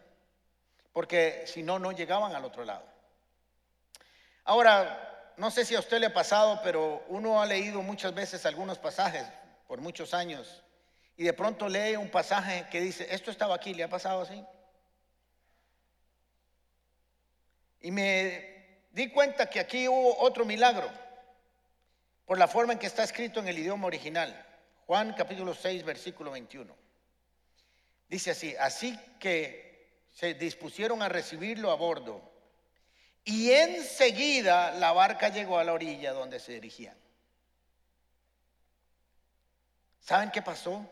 porque 0.91 1.43
si 1.47 1.63
no, 1.63 1.79
no 1.79 1.91
llegaban 1.91 2.35
al 2.35 2.45
otro 2.45 2.65
lado. 2.65 2.83
Ahora, 4.43 5.33
no 5.37 5.51
sé 5.51 5.63
si 5.63 5.75
a 5.75 5.79
usted 5.79 5.99
le 5.99 6.07
ha 6.07 6.13
pasado, 6.13 6.59
pero 6.63 7.05
uno 7.07 7.41
ha 7.41 7.45
leído 7.45 7.81
muchas 7.81 8.13
veces 8.13 8.45
algunos 8.45 8.77
pasajes 8.77 9.25
por 9.67 9.79
muchos 9.79 10.13
años 10.13 10.63
y 11.15 11.23
de 11.23 11.33
pronto 11.33 11.69
lee 11.69 11.95
un 11.95 12.09
pasaje 12.09 12.65
que 12.71 12.81
dice, 12.81 13.07
esto 13.09 13.29
estaba 13.29 13.55
aquí, 13.55 13.73
¿le 13.73 13.83
ha 13.83 13.89
pasado 13.89 14.21
así? 14.21 14.43
Y 17.81 17.91
me 17.91 18.85
di 18.91 19.09
cuenta 19.09 19.49
que 19.49 19.59
aquí 19.59 19.87
hubo 19.87 20.19
otro 20.19 20.45
milagro 20.45 20.89
por 22.25 22.37
la 22.37 22.47
forma 22.47 22.73
en 22.73 22.79
que 22.79 22.87
está 22.87 23.03
escrito 23.03 23.39
en 23.39 23.47
el 23.47 23.59
idioma 23.59 23.87
original. 23.87 24.45
Juan 24.85 25.13
capítulo 25.13 25.53
6, 25.53 25.83
versículo 25.83 26.31
21. 26.31 26.75
Dice 28.07 28.31
así, 28.31 28.55
así 28.59 28.97
que 29.19 30.03
se 30.11 30.33
dispusieron 30.33 31.01
a 31.01 31.09
recibirlo 31.09 31.71
a 31.71 31.75
bordo 31.75 32.29
y 33.23 33.51
enseguida 33.51 34.71
la 34.71 34.91
barca 34.91 35.29
llegó 35.29 35.59
a 35.59 35.63
la 35.63 35.73
orilla 35.73 36.13
donde 36.13 36.39
se 36.39 36.53
dirigían. 36.53 36.97
¿Saben 39.99 40.31
qué 40.31 40.41
pasó? 40.41 40.83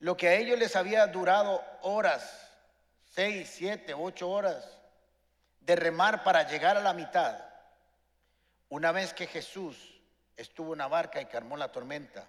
Lo 0.00 0.16
que 0.16 0.26
a 0.26 0.34
ellos 0.34 0.58
les 0.58 0.74
había 0.74 1.06
durado 1.06 1.62
horas, 1.82 2.50
seis, 3.14 3.48
siete, 3.54 3.94
ocho 3.94 4.28
horas, 4.28 4.81
de 5.64 5.76
remar 5.76 6.24
para 6.24 6.48
llegar 6.48 6.76
a 6.76 6.82
la 6.82 6.92
mitad, 6.92 7.38
una 8.68 8.92
vez 8.92 9.14
que 9.14 9.26
Jesús 9.26 10.00
estuvo 10.36 10.72
en 10.72 10.78
la 10.78 10.88
barca 10.88 11.20
y 11.20 11.26
calmó 11.26 11.56
la 11.56 11.70
tormenta, 11.70 12.26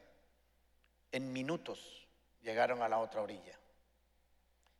en 1.11 1.31
minutos 1.31 2.07
llegaron 2.41 2.81
a 2.81 2.89
la 2.89 2.99
otra 2.99 3.21
orilla. 3.21 3.57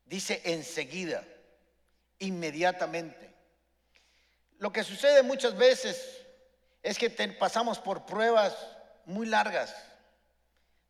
Dice 0.06 0.42
enseguida, 0.46 1.24
inmediatamente. 2.20 3.34
Lo 4.60 4.72
que 4.72 4.84
sucede 4.84 5.24
muchas 5.24 5.58
veces 5.58 6.26
es 6.82 6.98
que 6.98 7.10
pasamos 7.10 7.80
por 7.80 8.06
pruebas 8.06 8.56
muy 9.06 9.26
largas, 9.26 9.76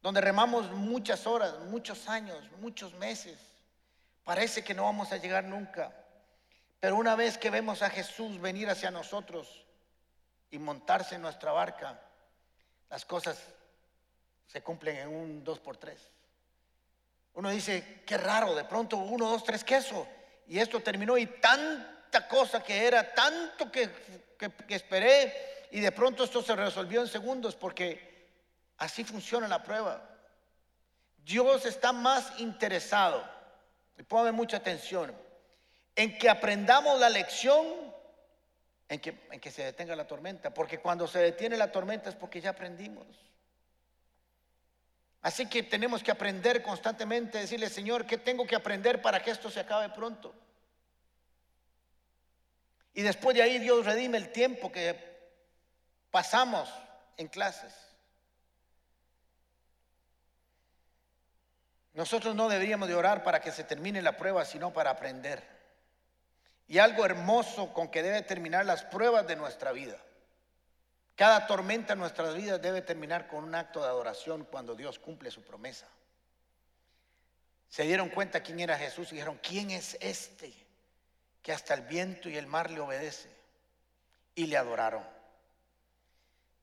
donde 0.02 0.21
remamos 0.21 0.71
muchas 0.71 1.26
horas, 1.26 1.60
muchos 1.69 2.10
años, 2.10 2.43
muchos 2.60 2.93
meses. 2.95 3.38
Parece 4.23 4.63
que 4.63 4.73
no 4.73 4.84
vamos 4.84 5.12
a 5.12 5.17
llegar 5.17 5.43
nunca. 5.43 5.93
Pero 6.84 6.98
una 6.98 7.15
vez 7.15 7.38
que 7.38 7.50
vemos 7.50 7.82
a 7.82 7.89
Jesús 7.89 8.41
venir 8.41 8.69
hacia 8.69 8.91
nosotros 8.91 9.48
y 10.52 10.60
montarse 10.60 11.15
en 11.15 11.22
nuestra 11.22 11.54
barca, 11.54 11.98
las 12.89 13.06
cosas 13.06 13.41
se 14.48 14.62
cumplen 14.62 14.98
en 14.98 15.08
un 15.08 15.43
dos 15.46 15.60
por 15.60 15.78
tres. 15.78 16.12
Uno 17.36 17.52
dice, 17.52 18.04
qué 18.06 18.17
raro, 18.17 18.54
de 18.54 18.65
pronto 18.65 18.98
uno, 18.98 19.30
dos, 19.30 19.46
tres, 19.46 19.63
queso. 19.63 20.06
Y 20.46 20.60
esto 20.60 20.82
terminó 20.82 21.17
y 21.17 21.26
tanta 21.26 22.28
cosa 22.28 22.62
que 22.62 22.86
era, 22.86 23.13
tanto 23.13 23.72
que, 23.72 23.89
que 24.67 24.76
esperé, 24.76 25.69
y 25.72 25.80
de 25.80 25.91
pronto 25.93 26.26
esto 26.26 26.41
se 26.41 26.54
resolvió 26.54 27.00
en 27.00 27.08
segundos 27.08 27.56
porque 27.56 28.28
así 28.80 29.06
funciona 29.06 29.48
la 29.48 29.63
prueba. 29.63 30.04
Dios 31.24 31.65
está 31.65 31.93
más 31.93 32.41
interesado, 32.41 33.24
y 33.98 34.04
póngame 34.04 34.34
mucha 34.34 34.58
atención, 34.58 35.15
en 35.95 36.17
que 36.17 36.29
aprendamos 36.29 36.99
la 36.99 37.10
lección, 37.10 37.65
en 38.89 38.99
que, 38.99 39.27
en 39.32 39.39
que 39.39 39.51
se 39.51 39.63
detenga 39.63 39.95
la 39.95 40.08
tormenta, 40.08 40.53
porque 40.53 40.79
cuando 40.79 41.08
se 41.08 41.19
detiene 41.19 41.58
la 41.58 41.71
tormenta 41.71 42.10
es 42.10 42.15
porque 42.15 42.41
ya 42.41 42.51
aprendimos. 42.51 43.08
Así 45.21 45.45
que 45.47 45.63
tenemos 45.63 46.03
que 46.03 46.12
aprender 46.12 46.62
constantemente, 46.62 47.38
decirle, 47.38 47.69
Señor, 47.69 48.06
¿qué 48.06 48.17
tengo 48.17 48.45
que 48.45 48.56
aprender 48.56 49.01
para 49.01 49.21
que 49.21 49.32
esto 49.32 49.49
se 49.49 49.62
acabe 49.62 49.89
pronto? 49.89 50.36
Y 52.93 53.01
después 53.01 53.36
de 53.36 53.41
ahí 53.41 53.58
Dios 53.60 53.86
redime 53.86 54.17
el 54.17 54.32
tiempo 54.32 54.71
que 54.71 55.32
pasamos 56.12 56.69
en 57.17 57.27
clases. 57.27 57.73
Nosotros 61.93 62.36
no 62.36 62.49
deberíamos 62.49 62.88
de 62.88 62.95
orar 62.95 63.23
para 63.23 63.39
que 63.39 63.51
se 63.51 63.63
termine 63.63 64.01
la 64.01 64.17
prueba, 64.17 64.43
sino 64.45 64.73
para 64.73 64.89
aprender. 64.89 65.43
Y 66.73 66.79
algo 66.79 67.05
hermoso 67.05 67.71
con 67.71 67.89
que 67.89 68.01
debe 68.01 68.23
terminar 68.23 68.65
las 68.65 68.83
pruebas 68.83 69.27
de 69.27 69.36
nuestra 69.36 69.71
vida. 69.71 69.95
Cada 71.15 71.45
tormenta 71.45 71.93
en 71.93 71.99
nuestras 71.99 72.33
vidas 72.33 72.59
debe 72.59 72.81
terminar 72.81 73.27
con 73.27 73.43
un 73.43 73.53
acto 73.53 73.79
de 73.81 73.89
adoración 73.89 74.43
cuando 74.45 74.73
Dios 74.73 74.97
cumple 74.97 75.29
su 75.29 75.43
promesa. 75.43 75.86
Se 77.69 77.83
dieron 77.83 78.09
cuenta 78.09 78.41
quién 78.41 78.59
era 78.59 78.75
Jesús 78.75 79.09
y 79.12 79.17
dijeron, 79.17 79.39
¿quién 79.43 79.69
es 79.69 79.99
este 80.01 80.51
que 81.43 81.53
hasta 81.53 81.75
el 81.75 81.81
viento 81.81 82.27
y 82.27 82.38
el 82.38 82.47
mar 82.47 82.71
le 82.71 82.79
obedece? 82.79 83.29
Y 84.33 84.47
le 84.47 84.57
adoraron. 84.57 85.03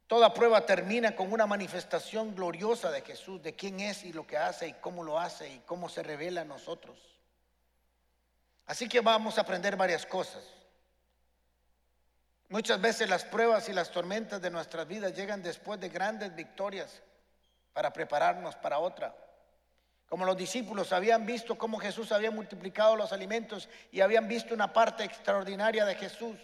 Toda 0.09 0.35
prueba 0.35 0.67
termina 0.67 1.15
con 1.15 1.33
una 1.33 1.47
manifestación 1.47 2.35
gloriosa 2.35 2.91
de 2.91 3.03
Jesús, 3.03 3.41
de 3.45 3.55
quién 3.55 3.79
es 3.79 4.03
y 4.03 4.13
lo 4.13 4.27
que 4.27 4.39
hace 4.39 4.67
y 4.67 4.73
cómo 4.73 5.05
lo 5.05 5.21
hace 5.21 5.49
y 5.49 5.61
cómo 5.61 5.89
se 5.89 6.03
revela 6.03 6.41
a 6.41 6.47
nosotros. 6.47 6.99
Así 8.71 8.89
que 8.89 9.01
vamos 9.01 9.37
a 9.37 9.41
aprender 9.41 9.75
varias 9.75 10.07
cosas. 10.07 10.45
Muchas 12.51 12.81
veces 12.81 13.09
las 13.11 13.25
pruebas 13.25 13.69
y 13.69 13.73
las 13.73 13.91
tormentas 13.91 14.41
de 14.41 14.49
nuestras 14.49 14.87
vidas 14.87 15.13
llegan 15.13 15.43
después 15.43 15.81
de 15.81 15.89
grandes 15.89 16.33
victorias 16.37 17.03
para 17.73 17.93
prepararnos 17.93 18.55
para 18.55 18.79
otra. 18.79 19.13
Como 20.09 20.25
los 20.25 20.37
discípulos 20.37 20.93
habían 20.93 21.27
visto 21.27 21.59
cómo 21.59 21.81
Jesús 21.81 22.13
había 22.13 22.31
multiplicado 22.31 22.95
los 22.95 23.13
alimentos 23.13 23.69
y 23.91 24.03
habían 24.03 24.29
visto 24.29 24.55
una 24.55 24.73
parte 24.73 25.03
extraordinaria 25.03 25.85
de 25.85 25.97
Jesús, 25.97 26.39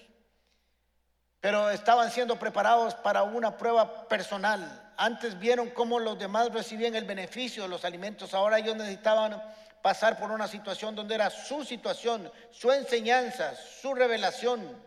pero 1.41 1.71
estaban 1.71 2.11
siendo 2.11 2.41
preparados 2.41 2.97
para 2.97 3.23
una 3.23 3.57
prueba 3.57 4.09
personal. 4.09 4.93
Antes 4.97 5.39
vieron 5.39 5.71
cómo 5.71 6.01
los 6.01 6.19
demás 6.19 6.53
recibían 6.53 6.97
el 6.97 7.05
beneficio 7.05 7.63
de 7.63 7.69
los 7.69 7.85
alimentos, 7.85 8.35
ahora 8.35 8.59
ellos 8.59 8.75
necesitaban 8.75 9.41
pasar 9.87 10.19
por 10.19 10.33
una 10.33 10.49
situación 10.49 10.97
donde 10.97 11.15
era 11.15 11.31
su 11.31 11.65
situación, 11.65 12.29
su 12.51 12.73
enseñanza, 12.73 13.55
su 13.55 13.95
revelación 13.95 14.85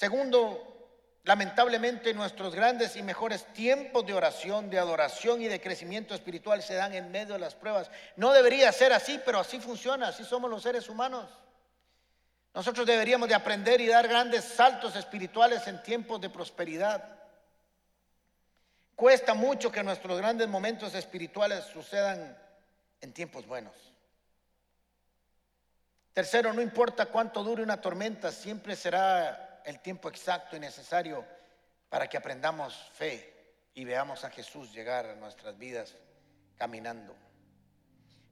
Segundo, 0.00 1.18
lamentablemente 1.24 2.14
nuestros 2.14 2.54
grandes 2.54 2.94
y 2.94 3.02
mejores 3.02 3.44
tiempos 3.52 4.06
de 4.06 4.14
oración, 4.14 4.70
de 4.70 4.78
adoración 4.78 5.42
y 5.42 5.48
de 5.48 5.60
crecimiento 5.60 6.14
espiritual 6.14 6.62
se 6.62 6.72
dan 6.72 6.94
en 6.94 7.10
medio 7.10 7.34
de 7.34 7.40
las 7.40 7.54
pruebas. 7.54 7.90
No 8.14 8.32
debería 8.32 8.72
ser 8.72 8.94
así, 8.94 9.20
pero 9.26 9.40
así 9.40 9.58
funciona, 9.60 10.08
así 10.08 10.24
somos 10.24 10.48
los 10.48 10.62
seres 10.62 10.88
humanos. 10.88 11.28
Nosotros 12.54 12.86
deberíamos 12.86 13.28
de 13.28 13.34
aprender 13.34 13.80
y 13.82 13.88
dar 13.88 14.06
grandes 14.06 14.44
saltos 14.44 14.94
espirituales 14.94 15.66
en 15.66 15.82
tiempos 15.82 16.18
de 16.20 16.30
prosperidad. 16.30 17.04
Cuesta 18.96 19.34
mucho 19.34 19.70
que 19.70 19.82
nuestros 19.82 20.16
grandes 20.16 20.48
momentos 20.48 20.94
espirituales 20.94 21.64
sucedan 21.64 22.38
en 23.00 23.12
tiempos 23.12 23.46
buenos. 23.46 23.74
Tercero, 26.12 26.52
no 26.52 26.60
importa 26.60 27.06
cuánto 27.06 27.42
dure 27.42 27.62
una 27.62 27.80
tormenta, 27.80 28.32
siempre 28.32 28.76
será 28.76 29.62
el 29.64 29.80
tiempo 29.80 30.08
exacto 30.08 30.56
y 30.56 30.60
necesario 30.60 31.24
para 31.88 32.08
que 32.08 32.16
aprendamos 32.16 32.74
fe 32.94 33.54
y 33.74 33.84
veamos 33.84 34.24
a 34.24 34.30
Jesús 34.30 34.72
llegar 34.72 35.06
a 35.06 35.14
nuestras 35.14 35.56
vidas 35.56 35.94
caminando. 36.56 37.14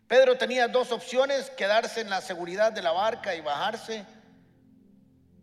Pedro 0.06 0.36
tenía 0.38 0.68
dos 0.68 0.90
opciones, 0.90 1.50
quedarse 1.50 2.00
en 2.00 2.10
la 2.10 2.20
seguridad 2.20 2.72
de 2.72 2.82
la 2.82 2.92
barca 2.92 3.34
y 3.34 3.40
bajarse 3.40 4.04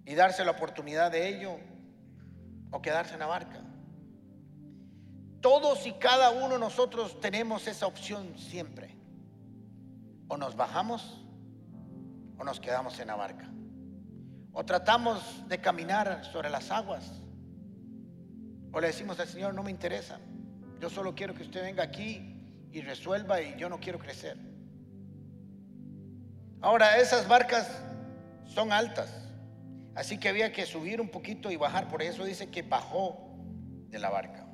y 0.06 0.16
darse 0.16 0.44
la 0.44 0.52
oportunidad 0.52 1.12
de 1.12 1.28
ello, 1.28 1.60
o 2.72 2.82
quedarse 2.82 3.14
en 3.14 3.20
la 3.20 3.28
barca. 3.28 3.62
Todos 5.42 5.86
y 5.86 5.94
cada 5.94 6.32
uno 6.32 6.56
de 6.56 6.60
nosotros 6.60 7.20
tenemos 7.22 7.68
esa 7.68 7.86
opción 7.86 8.38
siempre. 8.38 8.95
O 10.28 10.38
nos 10.38 10.56
bajamos 10.56 11.22
o 12.38 12.44
nos 12.44 12.60
quedamos 12.60 13.00
en 13.00 13.08
la 13.08 13.16
barca. 13.16 13.50
O 14.52 14.64
tratamos 14.66 15.48
de 15.48 15.60
caminar 15.60 16.26
sobre 16.26 16.50
las 16.50 16.72
aguas. 16.72 17.22
O 18.72 18.80
le 18.80 18.88
decimos 18.88 19.20
al 19.20 19.28
Señor, 19.28 19.54
no 19.54 19.64
me 19.64 19.72
interesa. 19.72 20.20
Yo 20.80 20.90
solo 20.90 21.16
quiero 21.16 21.34
que 21.34 21.44
usted 21.44 21.62
venga 21.62 21.84
aquí 21.84 22.68
y 22.72 22.82
resuelva 22.82 23.42
y 23.42 23.56
yo 23.58 23.70
no 23.70 23.80
quiero 23.80 24.00
crecer. 24.00 24.38
Ahora, 26.62 26.98
esas 26.98 27.28
barcas 27.28 27.82
son 28.46 28.72
altas. 28.72 29.26
Así 29.94 30.18
que 30.18 30.30
había 30.30 30.52
que 30.52 30.66
subir 30.66 31.00
un 31.00 31.10
poquito 31.10 31.52
y 31.52 31.56
bajar. 31.56 31.88
Por 31.88 32.02
eso 32.02 32.26
dice 32.26 32.50
que 32.50 32.64
bajó 32.64 33.38
de 33.90 34.00
la 34.00 34.10
barca. 34.10 34.46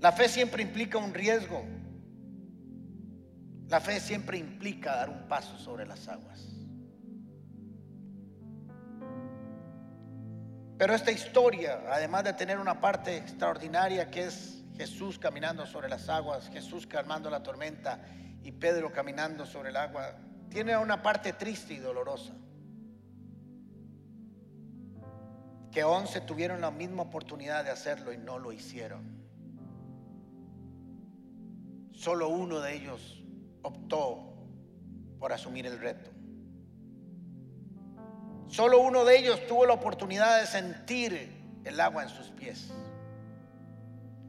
La 0.00 0.10
fe 0.10 0.28
siempre 0.28 0.62
implica 0.62 0.98
un 0.98 1.14
riesgo. 1.14 1.64
La 3.68 3.80
fe 3.80 4.00
siempre 4.00 4.38
implica 4.38 4.96
dar 4.96 5.10
un 5.10 5.28
paso 5.28 5.56
sobre 5.58 5.86
las 5.86 6.08
aguas. 6.08 6.52
Pero 10.82 10.94
esta 10.94 11.12
historia, 11.12 11.80
además 11.90 12.24
de 12.24 12.32
tener 12.32 12.58
una 12.58 12.80
parte 12.80 13.16
extraordinaria 13.16 14.10
que 14.10 14.24
es 14.24 14.64
Jesús 14.76 15.18
caminando 15.18 15.64
sobre 15.64 15.88
las 15.88 16.08
aguas, 16.08 16.48
Jesús 16.48 16.86
calmando 16.86 17.30
la 17.30 17.42
tormenta 17.42 18.04
y 18.42 18.50
Pedro 18.50 18.90
caminando 18.90 19.46
sobre 19.46 19.70
el 19.70 19.76
agua, 19.76 20.16
tiene 20.50 20.76
una 20.76 21.00
parte 21.00 21.34
triste 21.34 21.74
y 21.74 21.78
dolorosa. 21.78 22.34
Que 25.70 25.84
once 25.84 26.20
tuvieron 26.20 26.60
la 26.60 26.70
misma 26.70 27.02
oportunidad 27.02 27.64
de 27.64 27.70
hacerlo 27.70 28.12
y 28.12 28.18
no 28.18 28.38
lo 28.38 28.52
hicieron. 28.52 29.22
Solo 31.92 32.28
uno 32.28 32.60
de 32.60 32.74
ellos 32.74 33.21
optó 33.62 34.34
por 35.18 35.32
asumir 35.32 35.66
el 35.66 35.78
reto. 35.78 36.10
Solo 38.48 38.80
uno 38.80 39.04
de 39.04 39.18
ellos 39.18 39.46
tuvo 39.46 39.64
la 39.64 39.72
oportunidad 39.72 40.40
de 40.40 40.46
sentir 40.46 41.60
el 41.64 41.80
agua 41.80 42.02
en 42.02 42.08
sus 42.08 42.28
pies. 42.28 42.72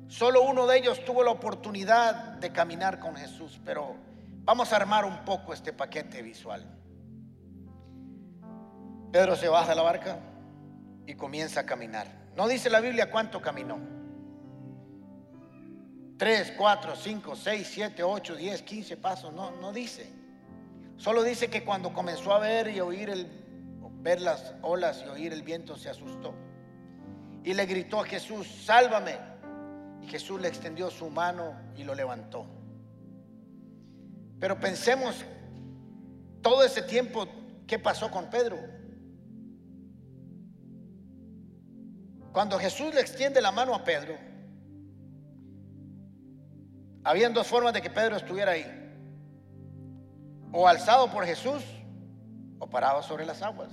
Solo 0.08 0.44
uno 0.44 0.68
de 0.68 0.78
ellos 0.78 1.04
tuvo 1.04 1.24
la 1.24 1.32
oportunidad 1.32 2.38
de 2.38 2.52
caminar 2.52 3.00
con 3.00 3.16
Jesús, 3.16 3.60
pero 3.66 3.96
vamos 4.44 4.72
a 4.72 4.76
armar 4.76 5.06
un 5.06 5.26
poco 5.26 5.54
este 5.54 5.74
paquete 5.74 6.22
visual. 6.22 6.64
Pedro 9.12 9.36
se 9.36 9.50
baja 9.50 9.70
de 9.70 9.76
la 9.76 9.82
barca 9.82 10.20
y 11.06 11.16
comienza 11.16 11.62
a 11.62 11.66
caminar. 11.66 12.08
No 12.36 12.48
dice 12.48 12.70
la 12.70 12.80
Biblia 12.80 13.12
cuánto 13.12 13.42
caminó. 13.42 13.93
Tres, 16.24 16.54
cuatro, 16.58 16.96
cinco, 16.96 17.36
seis, 17.36 17.70
siete, 17.70 18.02
ocho, 18.02 18.34
diez, 18.38 18.62
quince 18.62 18.96
pasos. 18.96 19.34
No, 19.34 19.52
no 19.60 19.74
dice. 19.74 20.10
Solo 20.96 21.22
dice 21.22 21.50
que 21.50 21.66
cuando 21.66 21.92
comenzó 21.92 22.32
a 22.32 22.40
ver 22.40 22.70
y 22.70 22.80
oír 22.80 23.10
el 23.10 23.28
ver 24.00 24.22
las 24.22 24.54
olas 24.62 25.04
y 25.06 25.10
oír 25.10 25.34
el 25.34 25.44
viento, 25.44 25.76
se 25.76 25.90
asustó. 25.90 26.34
Y 27.44 27.54
le 27.54 27.66
gritó 27.66 28.00
a 28.00 28.06
Jesús, 28.06 28.48
sálvame. 28.48 29.18
Y 30.02 30.08
Jesús 30.08 30.40
le 30.40 30.48
extendió 30.48 30.90
su 30.90 31.10
mano 31.10 31.60
y 31.76 31.84
lo 31.84 31.94
levantó. 31.94 32.46
Pero 34.40 34.58
pensemos 34.62 35.26
todo 36.42 36.64
ese 36.64 36.84
tiempo, 36.84 37.28
¿qué 37.68 37.80
pasó 37.80 38.10
con 38.10 38.30
Pedro? 38.30 38.58
Cuando 42.32 42.58
Jesús 42.58 42.96
le 42.96 43.02
extiende 43.02 43.42
la 43.42 43.52
mano 43.52 43.76
a 43.76 43.84
Pedro, 43.84 44.32
habían 47.04 47.34
dos 47.34 47.48
formas 47.48 47.74
de 47.74 47.82
que 47.82 47.90
Pedro 47.90 48.16
estuviera 48.16 48.52
ahí. 48.54 48.66
O 50.52 50.68
alzado 50.68 51.12
por 51.12 51.26
Jesús 51.26 51.64
o 52.60 52.70
parado 52.70 53.02
sobre 53.02 53.26
las 53.26 53.42
aguas. 53.42 53.72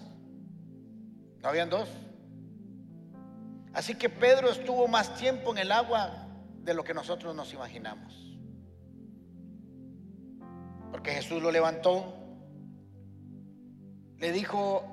No 1.42 1.48
habían 1.48 1.70
dos. 1.70 1.88
Así 3.72 3.94
que 3.94 4.08
Pedro 4.08 4.50
estuvo 4.50 4.88
más 4.88 5.14
tiempo 5.14 5.52
en 5.52 5.58
el 5.58 5.72
agua 5.72 6.26
de 6.62 6.74
lo 6.74 6.82
que 6.82 6.94
nosotros 6.94 7.34
nos 7.34 7.52
imaginamos. 7.52 8.38
Porque 10.90 11.12
Jesús 11.12 11.40
lo 11.42 11.52
levantó, 11.52 12.14
le 14.18 14.32
dijo 14.32 14.84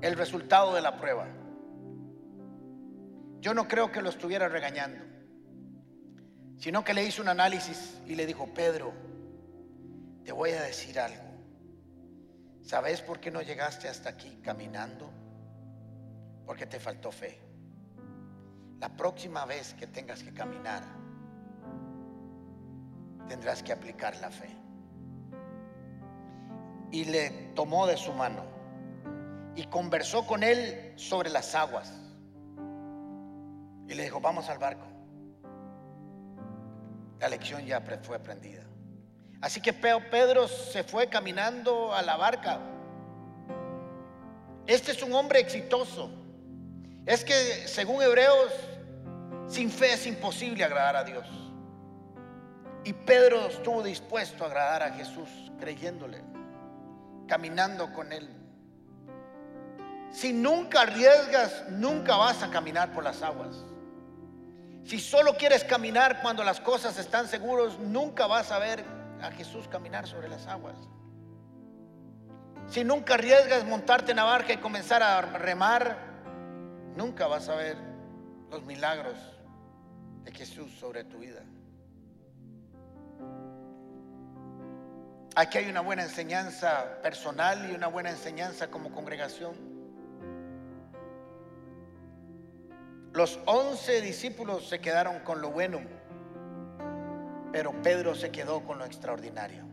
el 0.00 0.16
resultado 0.16 0.74
de 0.74 0.80
la 0.80 0.96
prueba. 0.96 1.26
Yo 3.40 3.54
no 3.54 3.66
creo 3.68 3.90
que 3.90 4.02
lo 4.02 4.08
estuviera 4.08 4.48
regañando, 4.48 5.04
sino 6.58 6.82
que 6.84 6.92
le 6.92 7.04
hizo 7.04 7.22
un 7.22 7.28
análisis 7.28 8.00
y 8.06 8.16
le 8.16 8.26
dijo, 8.26 8.46
Pedro, 8.52 8.92
te 10.24 10.32
voy 10.32 10.50
a 10.50 10.62
decir 10.62 10.98
algo. 10.98 11.22
¿Sabes 12.62 13.00
por 13.00 13.20
qué 13.20 13.30
no 13.30 13.40
llegaste 13.40 13.88
hasta 13.88 14.10
aquí 14.10 14.40
caminando? 14.42 15.08
Porque 16.44 16.66
te 16.66 16.80
faltó 16.80 17.12
fe. 17.12 17.38
La 18.80 18.88
próxima 18.88 19.46
vez 19.46 19.74
que 19.74 19.86
tengas 19.86 20.22
que 20.22 20.32
caminar, 20.34 20.82
tendrás 23.28 23.62
que 23.62 23.72
aplicar 23.72 24.16
la 24.16 24.30
fe. 24.30 24.50
Y 26.90 27.04
le 27.04 27.30
tomó 27.54 27.86
de 27.86 27.96
su 27.96 28.12
mano 28.12 28.42
y 29.54 29.64
conversó 29.66 30.26
con 30.26 30.42
él 30.42 30.92
sobre 30.96 31.30
las 31.30 31.54
aguas. 31.54 31.92
Y 33.86 33.94
le 33.94 34.02
dijo, 34.02 34.20
vamos 34.20 34.48
al 34.48 34.58
barco. 34.58 34.97
La 37.20 37.28
lección 37.28 37.64
ya 37.66 37.80
fue 38.02 38.16
aprendida. 38.16 38.62
Así 39.40 39.60
que 39.60 39.72
Pedro 39.72 40.48
se 40.48 40.82
fue 40.82 41.08
caminando 41.08 41.94
a 41.94 42.02
la 42.02 42.16
barca. 42.16 42.58
Este 44.66 44.92
es 44.92 45.02
un 45.02 45.12
hombre 45.14 45.40
exitoso. 45.40 46.10
Es 47.06 47.24
que 47.24 47.34
según 47.66 48.02
Hebreos, 48.02 48.52
sin 49.48 49.70
fe 49.70 49.94
es 49.94 50.06
imposible 50.06 50.64
agradar 50.64 50.96
a 50.96 51.04
Dios. 51.04 51.26
Y 52.84 52.92
Pedro 52.92 53.46
estuvo 53.46 53.82
dispuesto 53.82 54.44
a 54.44 54.48
agradar 54.48 54.82
a 54.82 54.92
Jesús, 54.92 55.28
creyéndole, 55.58 56.22
caminando 57.26 57.92
con 57.92 58.12
él. 58.12 58.28
Si 60.10 60.32
nunca 60.32 60.82
arriesgas, 60.82 61.64
nunca 61.70 62.16
vas 62.16 62.42
a 62.42 62.50
caminar 62.50 62.92
por 62.92 63.04
las 63.04 63.22
aguas. 63.22 63.64
Si 64.88 64.98
solo 64.98 65.36
quieres 65.36 65.64
caminar 65.64 66.22
cuando 66.22 66.42
las 66.42 66.60
cosas 66.60 66.98
están 66.98 67.28
seguros, 67.28 67.78
nunca 67.78 68.26
vas 68.26 68.50
a 68.50 68.58
ver 68.58 68.82
a 69.20 69.30
Jesús 69.32 69.68
caminar 69.68 70.06
sobre 70.06 70.30
las 70.30 70.46
aguas. 70.46 70.76
Si 72.68 72.82
nunca 72.84 73.12
arriesgas 73.12 73.66
montarte 73.66 74.12
en 74.12 74.16
la 74.16 74.24
barca 74.24 74.54
y 74.54 74.56
comenzar 74.56 75.02
a 75.02 75.20
remar, 75.20 75.98
nunca 76.96 77.26
vas 77.26 77.50
a 77.50 77.56
ver 77.56 77.76
los 78.50 78.62
milagros 78.62 79.18
de 80.24 80.32
Jesús 80.32 80.72
sobre 80.80 81.04
tu 81.04 81.18
vida. 81.18 81.42
Aquí 85.36 85.58
hay 85.58 85.68
una 85.68 85.82
buena 85.82 86.04
enseñanza 86.04 87.02
personal 87.02 87.70
y 87.70 87.74
una 87.74 87.88
buena 87.88 88.08
enseñanza 88.08 88.70
como 88.70 88.90
congregación. 88.90 89.77
Los 93.12 93.38
once 93.46 94.00
discípulos 94.00 94.68
se 94.68 94.80
quedaron 94.80 95.20
con 95.20 95.40
lo 95.40 95.50
bueno, 95.50 95.80
pero 97.52 97.72
Pedro 97.82 98.14
se 98.14 98.30
quedó 98.30 98.62
con 98.64 98.78
lo 98.78 98.84
extraordinario. 98.84 99.64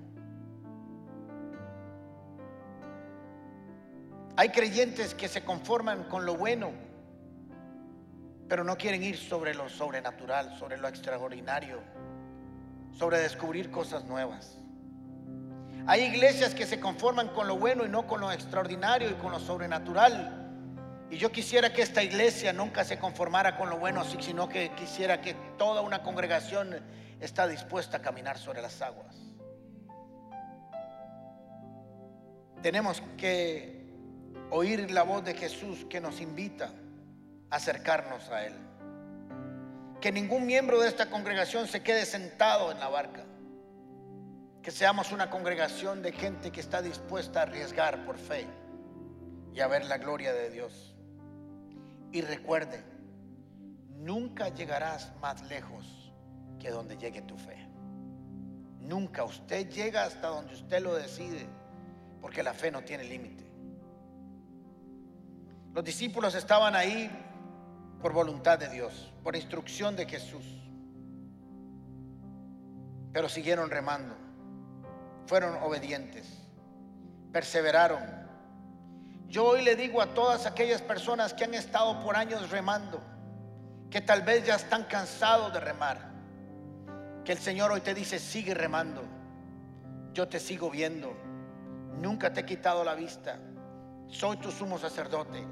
Hay 4.37 4.49
creyentes 4.49 5.13
que 5.13 5.27
se 5.27 5.43
conforman 5.43 6.05
con 6.05 6.25
lo 6.25 6.35
bueno, 6.35 6.71
pero 8.47 8.63
no 8.63 8.77
quieren 8.77 9.03
ir 9.03 9.17
sobre 9.17 9.53
lo 9.53 9.69
sobrenatural, 9.69 10.57
sobre 10.57 10.77
lo 10.77 10.87
extraordinario, 10.87 11.79
sobre 12.91 13.19
descubrir 13.19 13.71
cosas 13.71 14.05
nuevas. 14.05 14.57
Hay 15.87 16.03
iglesias 16.03 16.55
que 16.55 16.65
se 16.65 16.79
conforman 16.79 17.29
con 17.29 17.47
lo 17.47 17.57
bueno 17.57 17.85
y 17.85 17.89
no 17.89 18.07
con 18.07 18.21
lo 18.21 18.31
extraordinario 18.31 19.09
y 19.09 19.13
con 19.13 19.31
lo 19.31 19.39
sobrenatural. 19.39 20.44
Y 21.09 21.17
yo 21.17 21.31
quisiera 21.31 21.71
que 21.71 21.81
esta 21.81 22.03
iglesia 22.03 22.51
nunca 22.51 22.83
se 22.83 22.97
conformara 22.97 23.57
con 23.57 23.69
lo 23.69 23.77
bueno, 23.77 24.03
sino 24.03 24.49
que 24.49 24.71
quisiera 24.75 25.21
que 25.21 25.35
toda 25.57 25.81
una 25.81 26.01
congregación 26.01 26.81
está 27.19 27.47
dispuesta 27.47 27.97
a 27.97 28.01
caminar 28.01 28.37
sobre 28.37 28.61
las 28.61 28.81
aguas. 28.81 29.15
Tenemos 32.61 33.03
que 33.17 33.85
oír 34.49 34.89
la 34.91 35.03
voz 35.03 35.23
de 35.23 35.35
Jesús 35.35 35.85
que 35.89 36.01
nos 36.01 36.19
invita 36.21 36.71
acercarnos 37.51 38.29
a 38.31 38.45
Él. 38.45 38.53
Que 40.01 40.11
ningún 40.11 40.45
miembro 40.45 40.79
de 40.79 40.87
esta 40.87 41.09
congregación 41.09 41.67
se 41.67 41.83
quede 41.83 42.05
sentado 42.05 42.71
en 42.71 42.79
la 42.79 42.89
barca. 42.89 43.23
Que 44.63 44.71
seamos 44.71 45.11
una 45.11 45.29
congregación 45.29 46.01
de 46.01 46.11
gente 46.11 46.51
que 46.51 46.59
está 46.59 46.81
dispuesta 46.81 47.39
a 47.39 47.43
arriesgar 47.43 48.03
por 48.05 48.17
fe 48.17 48.47
y 49.53 49.59
a 49.59 49.67
ver 49.67 49.85
la 49.85 49.99
gloria 49.99 50.33
de 50.33 50.49
Dios. 50.49 50.94
Y 52.15 52.21
recuerde, 52.21 52.81
nunca 53.97 54.47
llegarás 54.47 55.11
más 55.19 55.41
lejos 55.49 56.13
que 56.61 56.69
donde 56.69 56.95
llegue 56.95 57.21
tu 57.23 57.37
fe. 57.37 57.57
Nunca 58.79 59.25
usted 59.25 59.69
llega 59.69 60.05
hasta 60.05 60.29
donde 60.29 60.53
usted 60.53 60.81
lo 60.81 60.95
decide, 60.95 61.45
porque 62.21 62.41
la 62.41 62.53
fe 62.53 62.71
no 62.71 62.83
tiene 62.85 63.03
límite. 63.03 63.43
Los 65.73 65.83
discípulos 65.83 66.35
estaban 66.35 66.73
ahí 66.73 67.11
por 68.01 68.13
voluntad 68.13 68.57
de 68.59 68.69
Dios, 68.69 69.11
por 69.21 69.35
instrucción 69.35 69.97
de 69.97 70.05
Jesús. 70.05 70.45
Pero 73.11 73.27
siguieron 73.27 73.69
remando, 73.69 74.15
fueron 75.25 75.61
obedientes, 75.61 76.25
perseveraron. 77.33 78.24
Yo 79.35 79.43
hoy 79.43 79.63
le 79.63 79.75
digo 79.75 80.01
a 80.01 80.05
todas 80.05 80.45
aquellas 80.45 80.81
personas 80.81 81.33
que 81.33 81.43
han 81.43 81.53
estado 81.55 81.99
por 81.99 82.15
años 82.15 82.49
remando, 82.51 83.01
que 83.91 83.99
tal 83.99 84.21
vez 84.21 84.45
ya 84.45 84.55
están 84.55 84.85
cansados 84.85 85.51
de 85.51 85.59
remar, 85.59 86.09
que 87.25 87.33
el 87.33 87.37
Señor 87.37 87.69
hoy 87.73 87.81
te 87.81 87.93
dice, 87.93 88.17
sigue 88.17 88.53
remando, 88.53 89.03
yo 90.13 90.29
te 90.29 90.39
sigo 90.39 90.71
viendo, 90.71 91.13
nunca 91.99 92.31
te 92.31 92.39
he 92.39 92.45
quitado 92.45 92.85
la 92.85 92.95
vista, 92.95 93.37
soy 94.07 94.37
tu 94.37 94.51
sumo 94.51 94.79
sacerdote 94.79 95.45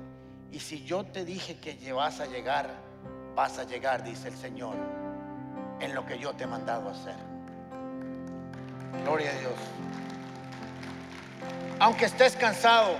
y 0.49 0.61
si 0.61 0.85
yo 0.85 1.03
te 1.03 1.25
dije 1.25 1.57
que 1.57 1.91
vas 1.91 2.21
a 2.21 2.25
llegar, 2.25 2.69
vas 3.35 3.59
a 3.59 3.65
llegar, 3.65 4.01
dice 4.01 4.29
el 4.29 4.37
Señor, 4.37 4.77
en 5.81 5.93
lo 5.93 6.05
que 6.05 6.17
yo 6.17 6.31
te 6.31 6.45
he 6.45 6.47
mandado 6.47 6.87
a 6.87 6.93
hacer. 6.93 7.17
Gloria 9.03 9.29
a 9.29 9.39
Dios. 9.39 9.59
Aunque 11.79 12.05
estés 12.05 12.37
cansado, 12.37 12.95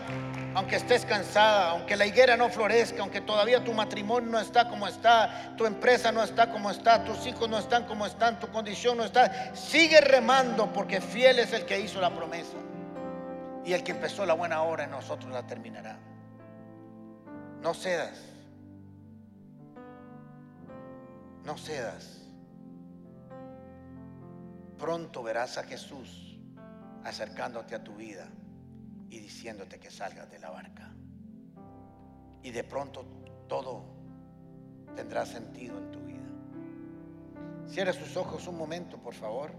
aunque 0.56 0.76
estés 0.76 1.06
cansada, 1.06 1.72
aunque 1.72 1.96
la 1.96 2.06
higuera 2.06 2.38
no 2.38 2.50
florezca, 2.50 3.02
aunque 3.02 3.22
todavía 3.22 3.64
tu 3.64 3.74
matrimonio 3.74 4.30
no 4.30 4.40
está 4.40 4.70
como 4.70 4.88
está, 4.88 5.56
tu 5.58 5.66
empresa 5.66 6.12
no 6.12 6.22
está 6.22 6.52
como 6.52 6.70
está, 6.70 7.04
tus 7.04 7.26
hijos 7.26 7.50
no 7.50 7.58
están 7.58 7.86
como 7.86 8.06
están, 8.06 8.40
tu 8.40 8.48
condición 8.50 8.98
no 8.98 9.04
está, 9.04 9.56
sigue 9.56 10.00
remando 10.02 10.72
porque 10.72 11.02
fiel 11.02 11.40
es 11.40 11.54
el 11.54 11.66
que 11.66 11.80
hizo 11.80 12.00
la 12.00 12.14
promesa. 12.14 12.58
Y 13.66 13.74
el 13.74 13.84
que 13.84 13.94
empezó 13.94 14.26
la 14.26 14.34
buena 14.34 14.62
obra 14.64 14.84
en 14.84 14.92
nosotros 14.92 15.32
la 15.32 15.48
terminará. 15.48 15.98
No 17.62 17.74
cedas. 17.74 18.22
No 21.46 21.58
cedas. 21.58 22.22
Pronto 24.78 25.24
verás 25.24 25.58
a 25.58 25.64
Jesús 25.64 26.38
acercándote 27.06 27.74
a 27.74 27.84
tu 27.84 27.96
vida 27.96 28.28
y 29.14 29.20
diciéndote 29.20 29.80
que 29.80 29.92
salgas 29.92 30.30
de 30.32 30.40
la 30.40 30.50
barca. 30.50 30.92
Y 32.42 32.50
de 32.50 32.64
pronto 32.64 33.06
todo 33.48 33.86
tendrá 34.96 35.24
sentido 35.24 35.78
en 35.78 35.92
tu 35.92 36.00
vida. 36.00 37.68
Cierra 37.68 37.94
sus 37.94 38.18
ojos 38.18 38.48
un 38.48 38.58
momento, 38.58 38.98
por 38.98 39.14
favor. 39.14 39.52